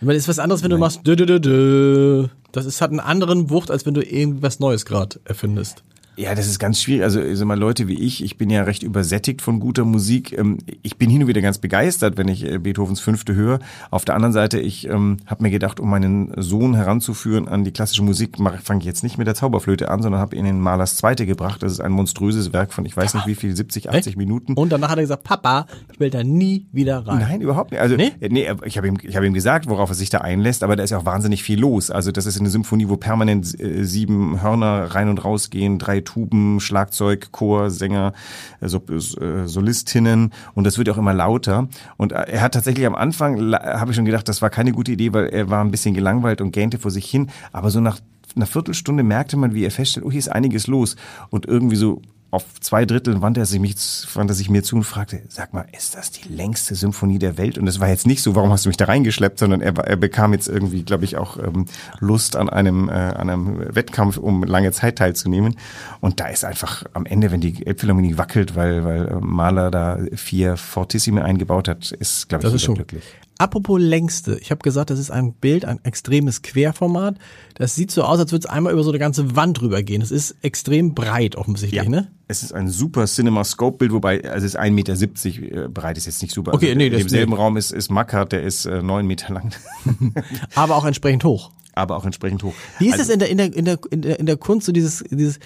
Ich 0.00 0.06
meine, 0.06 0.18
ist 0.18 0.28
was 0.28 0.38
anderes, 0.38 0.62
wenn 0.62 0.70
du 0.70 0.78
machst, 0.78 1.06
dö, 1.06 1.16
dö, 1.16 1.24
dö, 1.24 1.40
dö. 1.40 2.28
das 2.52 2.66
ist 2.66 2.80
hat 2.82 2.90
einen 2.90 3.00
anderen 3.00 3.48
Wucht, 3.48 3.70
als 3.70 3.86
wenn 3.86 3.94
du 3.94 4.02
irgendwas 4.02 4.60
Neues 4.60 4.84
gerade 4.84 5.20
erfindest. 5.24 5.84
Ja, 6.16 6.34
das 6.34 6.46
ist 6.46 6.58
ganz 6.58 6.80
schwierig. 6.80 7.02
Also, 7.02 7.20
ich 7.20 7.36
sag 7.36 7.46
mal, 7.46 7.58
Leute 7.58 7.88
wie 7.88 8.00
ich, 8.00 8.24
ich 8.24 8.38
bin 8.38 8.48
ja 8.48 8.62
recht 8.62 8.82
übersättigt 8.82 9.42
von 9.42 9.60
guter 9.60 9.84
Musik. 9.84 10.36
Ähm, 10.36 10.58
Ich 10.82 10.96
bin 10.96 11.10
hin 11.10 11.22
und 11.22 11.28
wieder 11.28 11.42
ganz 11.42 11.58
begeistert, 11.58 12.16
wenn 12.16 12.28
ich 12.28 12.44
äh, 12.44 12.58
Beethovens 12.58 13.00
Fünfte 13.00 13.34
höre. 13.34 13.58
Auf 13.90 14.06
der 14.06 14.14
anderen 14.14 14.32
Seite, 14.32 14.58
ich 14.58 14.88
ähm, 14.88 15.18
habe 15.26 15.42
mir 15.42 15.50
gedacht, 15.50 15.78
um 15.78 15.90
meinen 15.90 16.32
Sohn 16.38 16.74
heranzuführen 16.74 17.48
an 17.48 17.64
die 17.64 17.70
klassische 17.70 18.02
Musik, 18.02 18.38
fange 18.62 18.80
ich 18.80 18.86
jetzt 18.86 19.02
nicht 19.02 19.18
mit 19.18 19.26
der 19.26 19.34
Zauberflöte 19.34 19.90
an, 19.90 20.00
sondern 20.00 20.20
habe 20.20 20.34
ihn 20.36 20.46
in 20.46 20.58
Malers 20.58 20.96
Zweite 20.96 21.26
gebracht. 21.26 21.62
Das 21.62 21.72
ist 21.72 21.80
ein 21.80 21.92
monströses 21.92 22.52
Werk 22.54 22.72
von, 22.72 22.86
ich 22.86 22.96
weiß 22.96 23.12
nicht 23.12 23.26
wie 23.26 23.34
viel, 23.34 23.54
70, 23.54 23.90
80 23.90 24.16
Minuten. 24.16 24.54
Und 24.54 24.72
danach 24.72 24.88
hat 24.90 24.98
er 24.98 25.02
gesagt, 25.02 25.24
Papa, 25.24 25.66
ich 25.92 26.00
will 26.00 26.08
da 26.10 26.24
nie 26.24 26.66
wieder 26.72 27.06
rein. 27.06 27.18
Nein, 27.18 27.40
überhaupt 27.42 27.72
nicht. 27.72 27.80
Also, 27.80 27.96
Nee? 27.96 28.12
nee, 28.20 28.28
nee 28.30 28.52
ich 28.64 28.78
habe 28.78 28.88
ihm, 28.88 28.96
ich 29.02 29.16
habe 29.16 29.26
ihm 29.26 29.34
gesagt, 29.34 29.68
worauf 29.68 29.90
er 29.90 29.94
sich 29.94 30.08
da 30.08 30.18
einlässt, 30.18 30.62
aber 30.62 30.76
da 30.76 30.82
ist 30.82 30.90
ja 30.90 30.98
auch 30.98 31.04
wahnsinnig 31.04 31.42
viel 31.42 31.60
los. 31.60 31.90
Also 31.90 32.10
das 32.10 32.24
ist 32.24 32.40
eine 32.40 32.48
Symphonie, 32.48 32.88
wo 32.88 32.96
permanent 32.96 33.58
äh, 33.60 33.84
sieben 33.84 34.42
Hörner 34.42 34.94
rein 34.94 35.10
und 35.10 35.22
raus 35.24 35.50
gehen, 35.50 35.78
drei 35.78 36.00
Tuben, 36.06 36.60
Schlagzeug, 36.60 37.32
Chor, 37.32 37.68
Sänger, 37.70 38.14
äh, 38.60 38.68
so, 38.68 38.82
äh, 38.88 39.46
Solistinnen 39.46 40.32
und 40.54 40.64
das 40.64 40.78
wird 40.78 40.88
auch 40.88 40.96
immer 40.96 41.12
lauter. 41.12 41.68
Und 41.98 42.12
äh, 42.12 42.24
er 42.28 42.40
hat 42.40 42.54
tatsächlich 42.54 42.86
am 42.86 42.94
Anfang, 42.94 43.52
habe 43.52 43.90
ich 43.90 43.96
schon 43.96 44.06
gedacht, 44.06 44.28
das 44.28 44.40
war 44.40 44.48
keine 44.48 44.72
gute 44.72 44.92
Idee, 44.92 45.12
weil 45.12 45.26
er 45.26 45.50
war 45.50 45.62
ein 45.62 45.70
bisschen 45.70 45.94
gelangweilt 45.94 46.40
und 46.40 46.52
gähnte 46.52 46.78
vor 46.78 46.90
sich 46.90 47.10
hin. 47.10 47.28
Aber 47.52 47.70
so 47.70 47.80
nach 47.80 48.00
einer 48.34 48.46
Viertelstunde 48.46 49.02
merkte 49.02 49.36
man, 49.36 49.54
wie 49.54 49.64
er 49.64 49.70
feststellt, 49.70 50.06
oh, 50.06 50.10
hier 50.10 50.18
ist 50.18 50.28
einiges 50.28 50.66
los. 50.66 50.96
Und 51.30 51.46
irgendwie 51.46 51.76
so 51.76 52.02
auf 52.36 52.44
zwei 52.60 52.84
Drittel 52.84 53.22
wandte 53.22 53.40
er 53.40 53.46
sich, 53.46 53.58
mich, 53.58 53.76
wandte 54.12 54.34
sich 54.34 54.50
mir 54.50 54.62
zu 54.62 54.76
und 54.76 54.84
fragte, 54.84 55.22
sag 55.28 55.54
mal, 55.54 55.64
ist 55.72 55.94
das 55.94 56.10
die 56.10 56.28
längste 56.28 56.74
Symphonie 56.74 57.18
der 57.18 57.38
Welt? 57.38 57.56
Und 57.56 57.66
es 57.66 57.80
war 57.80 57.88
jetzt 57.88 58.06
nicht 58.06 58.22
so, 58.22 58.34
warum 58.34 58.52
hast 58.52 58.66
du 58.66 58.68
mich 58.68 58.76
da 58.76 58.84
reingeschleppt, 58.84 59.38
sondern 59.38 59.62
er, 59.62 59.74
er 59.78 59.96
bekam 59.96 60.34
jetzt 60.34 60.46
irgendwie, 60.46 60.82
glaube 60.82 61.06
ich, 61.06 61.16
auch 61.16 61.38
ähm, 61.38 61.64
Lust 61.98 62.36
an 62.36 62.50
einem, 62.50 62.90
äh, 62.90 62.92
an 62.92 63.30
einem 63.30 63.74
Wettkampf, 63.74 64.18
um 64.18 64.44
lange 64.44 64.70
Zeit 64.72 64.98
teilzunehmen. 64.98 65.56
Und 66.00 66.20
da 66.20 66.26
ist 66.26 66.44
einfach 66.44 66.84
am 66.92 67.06
Ende, 67.06 67.30
wenn 67.30 67.40
die 67.40 67.66
Elbphilharmonie 67.66 68.18
wackelt, 68.18 68.54
weil, 68.54 68.84
weil 68.84 69.08
äh, 69.08 69.14
Mahler 69.18 69.70
da 69.70 69.98
vier 70.14 70.58
Fortissime 70.58 71.24
eingebaut 71.24 71.68
hat, 71.68 71.90
ist, 71.92 72.28
glaube 72.28 72.42
ich, 72.42 72.52
Das 72.52 72.54
ist 72.54 72.64
schon 72.64 72.74
glücklich. 72.74 73.02
Apropos 73.38 73.78
längste. 73.78 74.38
Ich 74.40 74.50
habe 74.50 74.60
gesagt, 74.62 74.88
das 74.88 74.98
ist 74.98 75.10
ein 75.10 75.34
Bild, 75.34 75.66
ein 75.66 75.78
extremes 75.84 76.40
Querformat. 76.40 77.18
Das 77.54 77.74
sieht 77.74 77.90
so 77.90 78.02
aus, 78.02 78.18
als 78.18 78.32
würde 78.32 78.46
es 78.46 78.50
einmal 78.50 78.72
über 78.72 78.82
so 78.82 78.90
eine 78.90 78.98
ganze 78.98 79.36
Wand 79.36 79.60
drüber 79.60 79.82
gehen. 79.82 80.00
Es 80.00 80.10
ist 80.10 80.36
extrem 80.42 80.94
breit 80.94 81.36
offensichtlich, 81.36 81.86
ne? 81.88 82.10
Es 82.28 82.42
ist 82.42 82.52
ein 82.52 82.68
super 82.70 83.06
CinemaScope-Bild, 83.06 83.92
wobei 83.92 84.24
also 84.24 84.46
es 84.46 84.54
ist 84.54 84.58
1,70 84.58 85.40
Meter 85.40 85.64
äh, 85.64 85.68
breit, 85.68 85.98
ist 85.98 86.06
jetzt 86.06 86.22
nicht 86.22 86.34
super. 86.34 86.54
Okay, 86.54 86.68
also, 86.68 86.78
nee, 86.78 86.86
in 86.86 86.92
demselben 86.92 87.32
nee. 87.32 87.38
Raum 87.38 87.56
ist, 87.58 87.72
ist 87.72 87.90
Mackart, 87.90 88.32
der 88.32 88.42
ist 88.42 88.64
äh, 88.64 88.82
9 88.82 89.06
Meter 89.06 89.34
lang, 89.34 89.52
Aber 90.54 90.76
auch 90.76 90.86
entsprechend 90.86 91.22
hoch. 91.24 91.52
aber 91.74 91.96
auch 91.96 92.04
entsprechend 92.06 92.42
hoch. 92.42 92.54
Wie 92.78 92.86
ist 92.86 92.98
also, 92.98 93.04
es 93.04 93.10
in 93.10 93.18
der, 93.18 93.30
in 93.30 93.36
der, 93.36 93.54
in 93.54 93.64
der, 93.66 93.78
in 93.90 94.02
der, 94.02 94.18
in 94.18 94.26
der 94.26 94.36
Kunst, 94.38 94.66
so 94.66 94.72
dieses, 94.72 95.04
dieses, 95.10 95.38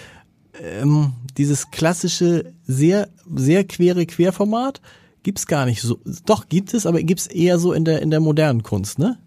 ähm, 0.63 1.13
dieses 1.37 1.71
klassische, 1.73 2.53
sehr, 2.67 3.09
sehr 3.35 3.65
quere 3.65 4.07
Querformat? 4.07 4.81
Gibt's 5.23 5.47
gar 5.47 5.67
nicht 5.67 5.83
so. 5.83 6.01
Doch, 6.25 6.49
gibt 6.49 6.73
es, 6.75 6.87
aber 6.87 7.03
gibt's 7.03 7.27
eher 7.27 7.59
so 7.59 7.73
in 7.73 7.85
der, 7.85 8.01
in 8.03 8.11
der 8.11 8.21
modernen 8.21 8.63
Kunst, 8.63 8.99
ne? 8.99 9.19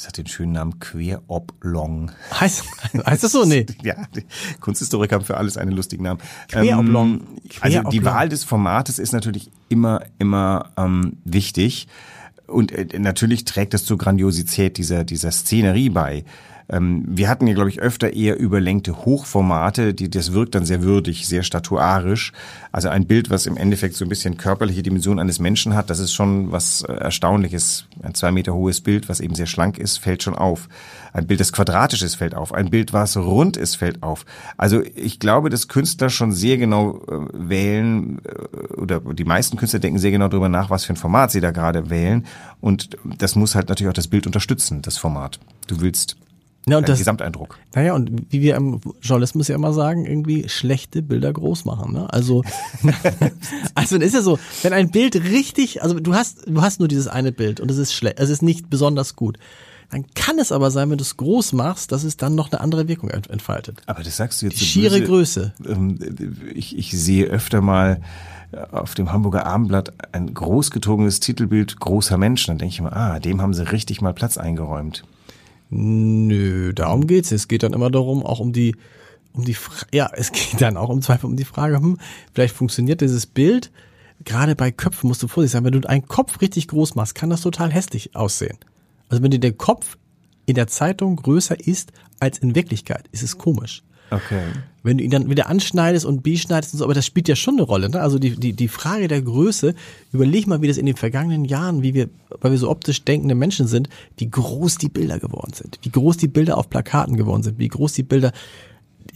Das 0.00 0.06
hat 0.06 0.16
den 0.16 0.26
schönen 0.26 0.52
Namen 0.52 0.78
Queroblong. 0.78 2.10
Heißt, 2.40 2.64
heißt 3.06 3.22
das 3.22 3.32
so? 3.32 3.44
Nee. 3.44 3.66
Ja, 3.82 3.96
Kunsthistoriker 4.60 5.16
haben 5.16 5.26
für 5.26 5.36
alles 5.36 5.58
einen 5.58 5.72
lustigen 5.72 6.04
Namen. 6.04 6.20
Queroblong. 6.48 7.20
Ähm, 7.20 7.26
also 7.60 7.82
die. 7.90 8.02
Wahl 8.02 8.30
des 8.30 8.44
Formates 8.44 8.98
ist 8.98 9.12
natürlich 9.12 9.50
immer, 9.68 10.02
immer 10.18 10.72
ähm, 10.78 11.18
wichtig. 11.26 11.86
Und 12.46 12.72
äh, 12.72 12.98
natürlich 12.98 13.44
trägt 13.44 13.74
es 13.74 13.84
zur 13.84 13.98
Grandiosität 13.98 14.78
dieser, 14.78 15.04
dieser 15.04 15.32
Szenerie 15.32 15.90
bei. 15.90 16.24
Ähm, 16.70 17.04
wir 17.06 17.28
hatten 17.28 17.46
ja, 17.46 17.54
glaube 17.54 17.68
ich, 17.68 17.80
öfter 17.80 18.12
eher 18.12 18.38
überlenkte 18.38 19.04
Hochformate, 19.04 19.92
die, 19.92 20.08
das 20.08 20.32
wirkt 20.32 20.54
dann 20.54 20.64
sehr 20.64 20.82
würdig, 20.82 21.26
sehr 21.26 21.42
statuarisch. 21.42 22.32
Also 22.70 22.88
ein 22.88 23.06
Bild, 23.06 23.28
was 23.28 23.46
im 23.46 23.56
Endeffekt 23.56 23.96
so 23.96 24.04
ein 24.04 24.08
bisschen 24.08 24.36
körperliche 24.36 24.82
Dimension 24.82 25.18
eines 25.18 25.40
Menschen 25.40 25.74
hat, 25.74 25.90
das 25.90 25.98
ist 25.98 26.12
schon 26.12 26.52
was 26.52 26.82
äh, 26.82 26.92
Erstaunliches. 26.92 27.86
Ein 28.02 28.14
zwei 28.14 28.30
Meter 28.30 28.54
hohes 28.54 28.80
Bild, 28.80 29.08
was 29.08 29.20
eben 29.20 29.34
sehr 29.34 29.46
schlank 29.46 29.78
ist, 29.78 29.98
fällt 29.98 30.22
schon 30.22 30.34
auf. 30.34 30.68
Ein 31.12 31.26
Bild, 31.26 31.40
das 31.40 31.52
quadratisch 31.52 32.02
ist, 32.02 32.14
fällt 32.14 32.34
auf. 32.34 32.54
Ein 32.54 32.70
Bild, 32.70 32.92
was 32.92 33.16
rund 33.16 33.56
ist, 33.56 33.74
fällt 33.74 34.02
auf. 34.02 34.24
Also 34.56 34.80
ich 34.94 35.18
glaube, 35.18 35.50
dass 35.50 35.66
Künstler 35.66 36.08
schon 36.08 36.32
sehr 36.32 36.56
genau 36.56 37.02
äh, 37.08 37.26
wählen, 37.32 38.20
äh, 38.24 38.74
oder 38.74 39.00
die 39.00 39.24
meisten 39.24 39.56
Künstler 39.56 39.80
denken 39.80 39.98
sehr 39.98 40.12
genau 40.12 40.28
darüber 40.28 40.48
nach, 40.48 40.70
was 40.70 40.84
für 40.84 40.92
ein 40.92 40.96
Format 40.96 41.32
sie 41.32 41.40
da 41.40 41.50
gerade 41.50 41.90
wählen. 41.90 42.26
Und 42.60 42.96
das 43.04 43.34
muss 43.34 43.56
halt 43.56 43.68
natürlich 43.68 43.90
auch 43.90 43.94
das 43.94 44.08
Bild 44.08 44.26
unterstützen, 44.26 44.82
das 44.82 44.98
Format. 44.98 45.40
Du 45.66 45.80
willst 45.80 46.16
Ja, 46.68 46.76
und 46.78 46.88
das, 46.88 46.98
Gesamteindruck. 46.98 47.58
naja, 47.74 47.94
und 47.94 48.10
wie 48.30 48.42
wir 48.42 48.54
im 48.54 48.80
Journalismus 49.00 49.48
ja 49.48 49.54
immer 49.54 49.72
sagen, 49.72 50.04
irgendwie 50.04 50.48
schlechte 50.48 51.00
Bilder 51.02 51.32
groß 51.32 51.64
machen. 51.64 51.92
Ne? 51.94 52.12
Also, 52.12 52.42
also 53.74 53.96
ist 53.96 54.14
ja 54.14 54.22
so, 54.22 54.38
wenn 54.62 54.72
ein 54.72 54.90
Bild 54.90 55.16
richtig, 55.16 55.82
also 55.82 55.98
du 55.98 56.14
hast, 56.14 56.46
du 56.46 56.60
hast 56.62 56.78
nur 56.78 56.88
dieses 56.88 57.08
eine 57.08 57.32
Bild 57.32 57.60
und 57.60 57.70
es 57.70 57.78
ist 57.78 57.94
schlecht, 57.94 58.18
es 58.18 58.30
ist 58.30 58.42
nicht 58.42 58.70
besonders 58.70 59.16
gut. 59.16 59.38
Dann 59.90 60.04
kann 60.14 60.38
es 60.38 60.52
aber 60.52 60.70
sein, 60.70 60.88
wenn 60.90 60.98
du 60.98 61.02
es 61.02 61.16
groß 61.16 61.52
machst, 61.52 61.90
dass 61.90 62.04
es 62.04 62.16
dann 62.16 62.36
noch 62.36 62.52
eine 62.52 62.60
andere 62.60 62.86
Wirkung 62.86 63.10
ent- 63.10 63.28
entfaltet. 63.28 63.82
Aber 63.86 64.04
das 64.04 64.16
sagst 64.18 64.40
du 64.40 64.46
jetzt 64.46 64.60
Die 64.60 64.64
schiere 64.64 65.00
böse. 65.00 65.06
Größe. 65.06 65.52
Ähm, 65.66 65.98
Ich, 66.54 66.78
ich 66.78 66.92
sehe 66.92 67.24
öfter 67.26 67.60
mal 67.60 68.00
auf 68.70 68.94
dem 68.94 69.12
Hamburger 69.12 69.46
Abendblatt 69.46 69.92
ein 70.12 70.32
großgezogenes 70.32 71.18
Titelbild 71.20 71.80
großer 71.80 72.18
Menschen. 72.18 72.50
Dann 72.52 72.58
denke 72.58 72.72
ich 72.74 72.80
mir, 72.80 72.92
ah, 72.94 73.18
dem 73.18 73.42
haben 73.42 73.54
sie 73.54 73.68
richtig 73.72 74.00
mal 74.00 74.12
Platz 74.14 74.38
eingeräumt. 74.38 75.02
Nö, 75.70 76.72
darum 76.74 77.06
geht's. 77.06 77.30
Es 77.32 77.48
geht 77.48 77.62
dann 77.62 77.72
immer 77.72 77.90
darum, 77.90 78.24
auch 78.24 78.40
um 78.40 78.52
die, 78.52 78.76
um 79.32 79.44
die, 79.44 79.54
Fra 79.54 79.86
ja, 79.92 80.10
es 80.12 80.32
geht 80.32 80.60
dann 80.60 80.76
auch 80.76 80.90
im 80.90 81.02
Zweifel 81.02 81.26
um 81.26 81.36
die 81.36 81.44
Frage, 81.44 81.76
hm, 81.76 81.98
vielleicht 82.34 82.54
funktioniert 82.54 83.00
dieses 83.00 83.26
Bild. 83.26 83.70
Gerade 84.24 84.54
bei 84.54 84.70
Köpfen 84.70 85.08
musst 85.08 85.22
du 85.22 85.28
vorsichtig 85.28 85.52
sein. 85.52 85.64
Wenn 85.64 85.80
du 85.80 85.88
einen 85.88 86.06
Kopf 86.06 86.40
richtig 86.42 86.68
groß 86.68 86.94
machst, 86.94 87.14
kann 87.14 87.30
das 87.30 87.40
total 87.40 87.70
hässlich 87.70 88.14
aussehen. 88.14 88.58
Also 89.08 89.22
wenn 89.22 89.30
dir 89.30 89.40
der 89.40 89.52
Kopf 89.52 89.96
in 90.44 90.56
der 90.56 90.66
Zeitung 90.66 91.16
größer 91.16 91.58
ist 91.58 91.92
als 92.18 92.38
in 92.38 92.54
Wirklichkeit, 92.54 93.08
ist 93.12 93.22
es 93.22 93.38
komisch. 93.38 93.82
Okay. 94.10 94.42
Wenn 94.82 94.98
du 94.98 95.04
ihn 95.04 95.10
dann 95.10 95.28
wieder 95.28 95.48
anschneidest 95.48 96.06
und 96.06 96.22
beschneidest 96.22 96.72
und 96.72 96.78
so, 96.78 96.84
aber 96.84 96.94
das 96.94 97.06
spielt 97.06 97.28
ja 97.28 97.36
schon 97.36 97.54
eine 97.54 97.62
Rolle. 97.62 97.90
Ne? 97.90 98.00
Also 98.00 98.18
die, 98.18 98.30
die, 98.36 98.54
die 98.54 98.68
Frage 98.68 99.08
der 99.08 99.20
Größe, 99.22 99.74
überleg 100.12 100.46
mal, 100.46 100.62
wie 100.62 100.68
das 100.68 100.78
in 100.78 100.86
den 100.86 100.96
vergangenen 100.96 101.44
Jahren, 101.44 101.82
wie 101.82 101.94
wir, 101.94 102.08
weil 102.40 102.52
wir 102.52 102.58
so 102.58 102.70
optisch 102.70 103.04
denkende 103.04 103.34
Menschen 103.34 103.66
sind, 103.66 103.88
wie 104.16 104.30
groß 104.30 104.78
die 104.78 104.88
Bilder 104.88 105.18
geworden 105.18 105.52
sind, 105.52 105.78
wie 105.82 105.90
groß 105.90 106.16
die 106.16 106.28
Bilder 106.28 106.56
auf 106.56 106.70
Plakaten 106.70 107.16
geworden 107.16 107.42
sind, 107.42 107.58
wie 107.58 107.68
groß 107.68 107.92
die 107.92 108.02
Bilder, 108.02 108.32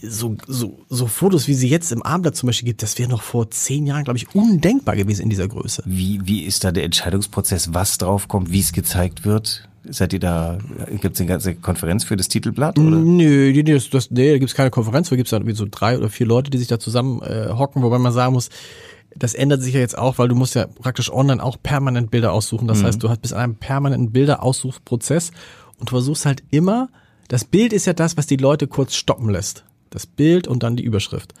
so, 0.01 0.35
so, 0.47 0.79
so 0.89 1.07
Fotos, 1.07 1.47
wie 1.47 1.53
sie 1.53 1.69
jetzt 1.69 1.91
im 1.91 2.03
Abendblatt 2.03 2.35
zum 2.35 2.47
Beispiel 2.47 2.67
gibt, 2.67 2.83
das 2.83 2.97
wäre 2.97 3.09
noch 3.09 3.21
vor 3.21 3.49
zehn 3.49 3.87
Jahren, 3.87 4.03
glaube 4.03 4.17
ich, 4.17 4.33
undenkbar 4.35 4.95
gewesen 4.95 5.23
in 5.23 5.29
dieser 5.29 5.47
Größe. 5.47 5.83
Wie, 5.85 6.19
wie 6.23 6.43
ist 6.43 6.63
da 6.63 6.71
der 6.71 6.83
Entscheidungsprozess, 6.83 7.73
was 7.73 7.97
draufkommt, 7.97 8.51
wie 8.51 8.59
es 8.59 8.73
gezeigt 8.73 9.25
wird? 9.25 9.67
Seid 9.89 10.13
ihr 10.13 10.19
da, 10.19 10.57
gibt 11.01 11.15
es 11.15 11.21
eine 11.21 11.29
ganze 11.29 11.55
Konferenz 11.55 12.03
für 12.03 12.15
das 12.15 12.27
Titelblatt? 12.27 12.79
Oder? 12.79 12.97
Nö, 12.97 13.51
nee, 13.51 13.63
das, 13.63 13.89
das, 13.89 14.11
nee, 14.11 14.31
da 14.31 14.37
gibt's 14.37 14.55
keine 14.55 14.69
Konferenz, 14.69 15.09
da 15.09 15.15
gibt's 15.15 15.31
dann 15.31 15.41
irgendwie 15.41 15.57
so 15.57 15.67
drei 15.69 15.97
oder 15.97 16.09
vier 16.09 16.25
Leute, 16.25 16.49
die 16.49 16.57
sich 16.57 16.67
da 16.67 16.79
zusammen 16.79 17.21
äh, 17.21 17.49
hocken, 17.49 17.81
wobei 17.83 17.97
man 17.97 18.11
sagen 18.11 18.33
muss, 18.33 18.49
das 19.15 19.33
ändert 19.33 19.61
sich 19.61 19.73
ja 19.73 19.79
jetzt 19.79 19.97
auch, 19.97 20.17
weil 20.17 20.27
du 20.27 20.35
musst 20.35 20.55
ja 20.55 20.67
praktisch 20.67 21.11
online 21.11 21.41
auch 21.41 21.57
permanent 21.61 22.11
Bilder 22.11 22.33
aussuchen. 22.33 22.67
Das 22.67 22.83
heißt, 22.83 23.01
du 23.01 23.09
hast 23.09 23.21
bis 23.21 23.31
an 23.31 23.39
einem 23.39 23.55
permanenten 23.55 24.11
Bilderaussuchprozess 24.11 25.31
und 25.77 25.89
du 25.89 25.95
versuchst 25.95 26.25
halt 26.25 26.43
immer, 26.51 26.89
das 27.29 27.45
Bild 27.45 27.73
ist 27.73 27.85
ja 27.85 27.93
das, 27.93 28.17
was 28.17 28.27
die 28.27 28.37
Leute 28.37 28.67
kurz 28.67 28.95
stoppen 28.95 29.29
lässt. 29.29 29.63
Das 29.89 30.05
Bild 30.05 30.47
und 30.47 30.63
dann 30.63 30.75
die 30.75 30.83
Überschrift. 30.83 31.33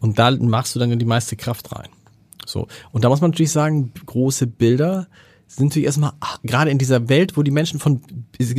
Und 0.00 0.18
da 0.18 0.30
machst 0.32 0.74
du 0.74 0.80
dann 0.80 0.98
die 0.98 1.04
meiste 1.04 1.36
Kraft 1.36 1.70
rein. 1.72 1.88
So. 2.46 2.66
Und 2.90 3.04
da 3.04 3.08
muss 3.08 3.20
man 3.20 3.30
natürlich 3.30 3.52
sagen, 3.52 3.92
große 4.06 4.46
Bilder 4.46 5.06
sind 5.56 5.66
natürlich 5.66 5.86
erstmal, 5.86 6.12
ach, 6.20 6.38
gerade 6.42 6.70
in 6.70 6.78
dieser 6.78 7.08
Welt, 7.08 7.36
wo 7.36 7.42
die 7.42 7.50
Menschen 7.50 7.80
von, 7.80 8.00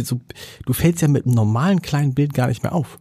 so, 0.04 0.20
du 0.66 0.74
fällst 0.74 1.02
ja 1.02 1.08
mit 1.08 1.26
einem 1.26 1.36
normalen 1.36 1.82
kleinen 1.82 2.14
Bild 2.14 2.34
gar 2.34 2.48
nicht 2.48 2.64
mehr 2.64 2.74
auf. 2.74 3.00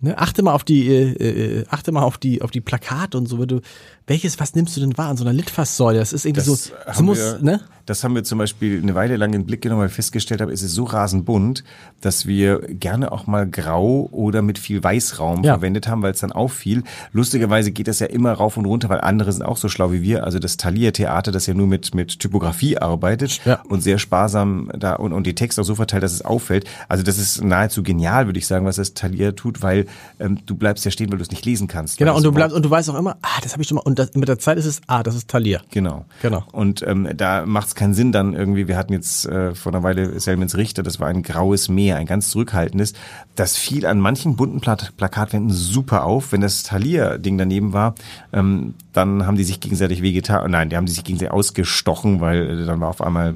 Ne? 0.00 0.18
Achte 0.18 0.42
mal 0.42 0.52
auf 0.52 0.64
die, 0.64 0.86
äh, 0.88 1.60
äh, 1.60 1.64
achte 1.68 1.90
mal 1.92 2.02
auf 2.02 2.18
die, 2.18 2.42
auf 2.42 2.50
die 2.50 2.60
Plakate 2.60 3.18
und 3.18 3.26
so, 3.26 3.38
wenn 3.38 3.48
du, 3.48 3.60
welches, 4.06 4.38
was 4.38 4.54
nimmst 4.54 4.76
du 4.76 4.80
denn 4.80 4.96
wahr 4.96 5.08
an 5.08 5.16
so 5.16 5.24
einer 5.24 5.32
Litfaßsäule? 5.32 5.98
Das 5.98 6.12
ist 6.12 6.24
irgendwie 6.24 6.42
so, 6.44 6.52
Das 6.52 6.72
das 6.86 6.96
haben, 6.98 7.04
muss, 7.06 7.18
wir, 7.18 7.38
ne? 7.40 7.60
das 7.86 8.04
haben 8.04 8.14
wir 8.14 8.22
zum 8.24 8.38
Beispiel 8.38 8.80
eine 8.80 8.94
Weile 8.94 9.16
lang 9.16 9.32
in 9.32 9.40
den 9.42 9.46
Blick 9.46 9.62
genommen, 9.62 9.80
weil 9.82 9.88
wir 9.88 9.94
festgestellt 9.94 10.40
haben, 10.40 10.50
es 10.50 10.62
ist 10.62 10.74
so 10.74 10.84
rasend 10.84 11.24
bunt, 11.24 11.64
dass 12.00 12.26
wir 12.26 12.60
gerne 12.68 13.10
auch 13.10 13.26
mal 13.26 13.48
grau 13.48 14.08
oder 14.12 14.42
mit 14.42 14.58
viel 14.60 14.82
Weißraum 14.82 15.42
Ja. 15.42 15.54
verwendet 15.54 15.88
haben, 15.88 16.02
weil 16.02 16.12
es 16.12 16.20
dann 16.20 16.30
auffiel. 16.30 16.84
Lustigerweise 17.12 17.72
geht 17.72 17.88
das 17.88 17.98
ja 17.98 18.06
immer 18.06 18.32
rauf 18.32 18.56
und 18.56 18.64
runter, 18.66 18.88
weil 18.88 19.00
andere 19.00 19.32
sind 19.32 19.42
auch 19.42 19.56
so 19.56 19.68
schlau 19.68 19.90
wie 19.90 20.02
wir. 20.02 20.22
Also 20.24 20.38
das 20.38 20.56
Thalia-Theater, 20.56 21.32
das 21.32 21.46
ja 21.46 21.54
nur 21.54 21.66
mit, 21.66 21.94
mit 21.94 22.20
Typografie 22.20 22.78
arbeitet 22.78 23.40
Ja. 23.44 23.60
und 23.68 23.80
sehr 23.82 23.98
sparsam 23.98 24.70
da 24.78 24.94
und, 24.94 25.12
und 25.12 25.26
die 25.26 25.34
Texte 25.34 25.60
auch 25.60 25.64
so 25.64 25.74
verteilt, 25.74 26.02
dass 26.04 26.12
es 26.12 26.22
auffällt. 26.22 26.64
Also 26.88 27.02
das 27.02 27.18
ist 27.18 27.42
nahezu 27.42 27.82
genial, 27.82 28.26
würde 28.26 28.38
ich 28.38 28.46
sagen, 28.46 28.66
was 28.66 28.76
das 28.76 28.94
Thalia 28.94 29.32
tut, 29.32 29.62
weil 29.62 29.86
ähm, 30.20 30.38
du 30.46 30.54
bleibst 30.54 30.84
ja 30.84 30.90
stehen, 30.92 31.10
weil 31.10 31.18
du 31.18 31.22
es 31.24 31.30
nicht 31.30 31.44
lesen 31.44 31.66
kannst. 31.66 31.98
Genau, 31.98 32.12
und 32.16 32.22
du 32.22 32.28
so 32.28 32.32
bleibst, 32.32 32.54
und 32.54 32.64
du 32.64 32.70
weißt 32.70 32.88
auch 32.90 32.94
immer, 32.98 33.16
ah, 33.22 33.40
das 33.42 33.52
habe 33.52 33.62
ich 33.62 33.68
schon 33.68 33.76
mal, 33.76 33.82
und 33.82 33.95
das, 33.98 34.14
mit 34.14 34.28
der 34.28 34.38
Zeit 34.38 34.58
ist 34.58 34.66
es, 34.66 34.80
ah, 34.86 35.02
das 35.02 35.14
ist 35.14 35.28
Thalia. 35.28 35.60
Genau. 35.70 36.04
Genau. 36.22 36.44
Und 36.52 36.82
ähm, 36.86 37.08
da 37.16 37.46
macht 37.46 37.68
es 37.68 37.74
keinen 37.74 37.94
Sinn 37.94 38.12
dann 38.12 38.34
irgendwie, 38.34 38.68
wir 38.68 38.76
hatten 38.76 38.92
jetzt 38.92 39.26
äh, 39.26 39.54
vor 39.54 39.72
einer 39.72 39.82
Weile 39.82 40.18
Selmens 40.20 40.56
Richter, 40.56 40.82
das 40.82 41.00
war 41.00 41.08
ein 41.08 41.22
graues 41.22 41.68
Meer, 41.68 41.96
ein 41.96 42.06
ganz 42.06 42.30
zurückhaltendes. 42.30 42.92
Das 43.34 43.56
fiel 43.56 43.86
an 43.86 44.00
manchen 44.00 44.36
bunten 44.36 44.60
Plakatwänden 44.60 45.50
super 45.50 46.04
auf. 46.04 46.32
Wenn 46.32 46.40
das 46.40 46.62
Thalia-Ding 46.62 47.38
daneben 47.38 47.72
war, 47.72 47.94
ähm, 48.32 48.74
dann 48.92 49.26
haben 49.26 49.36
die 49.36 49.44
sich 49.44 49.60
gegenseitig 49.60 50.02
wehgetan. 50.02 50.50
Nein, 50.50 50.70
die 50.70 50.76
haben 50.76 50.86
sich 50.86 51.04
gegenseitig 51.04 51.32
ausgestochen, 51.32 52.20
weil 52.20 52.62
äh, 52.62 52.66
dann 52.66 52.80
war 52.80 52.88
auf 52.88 53.02
einmal 53.02 53.34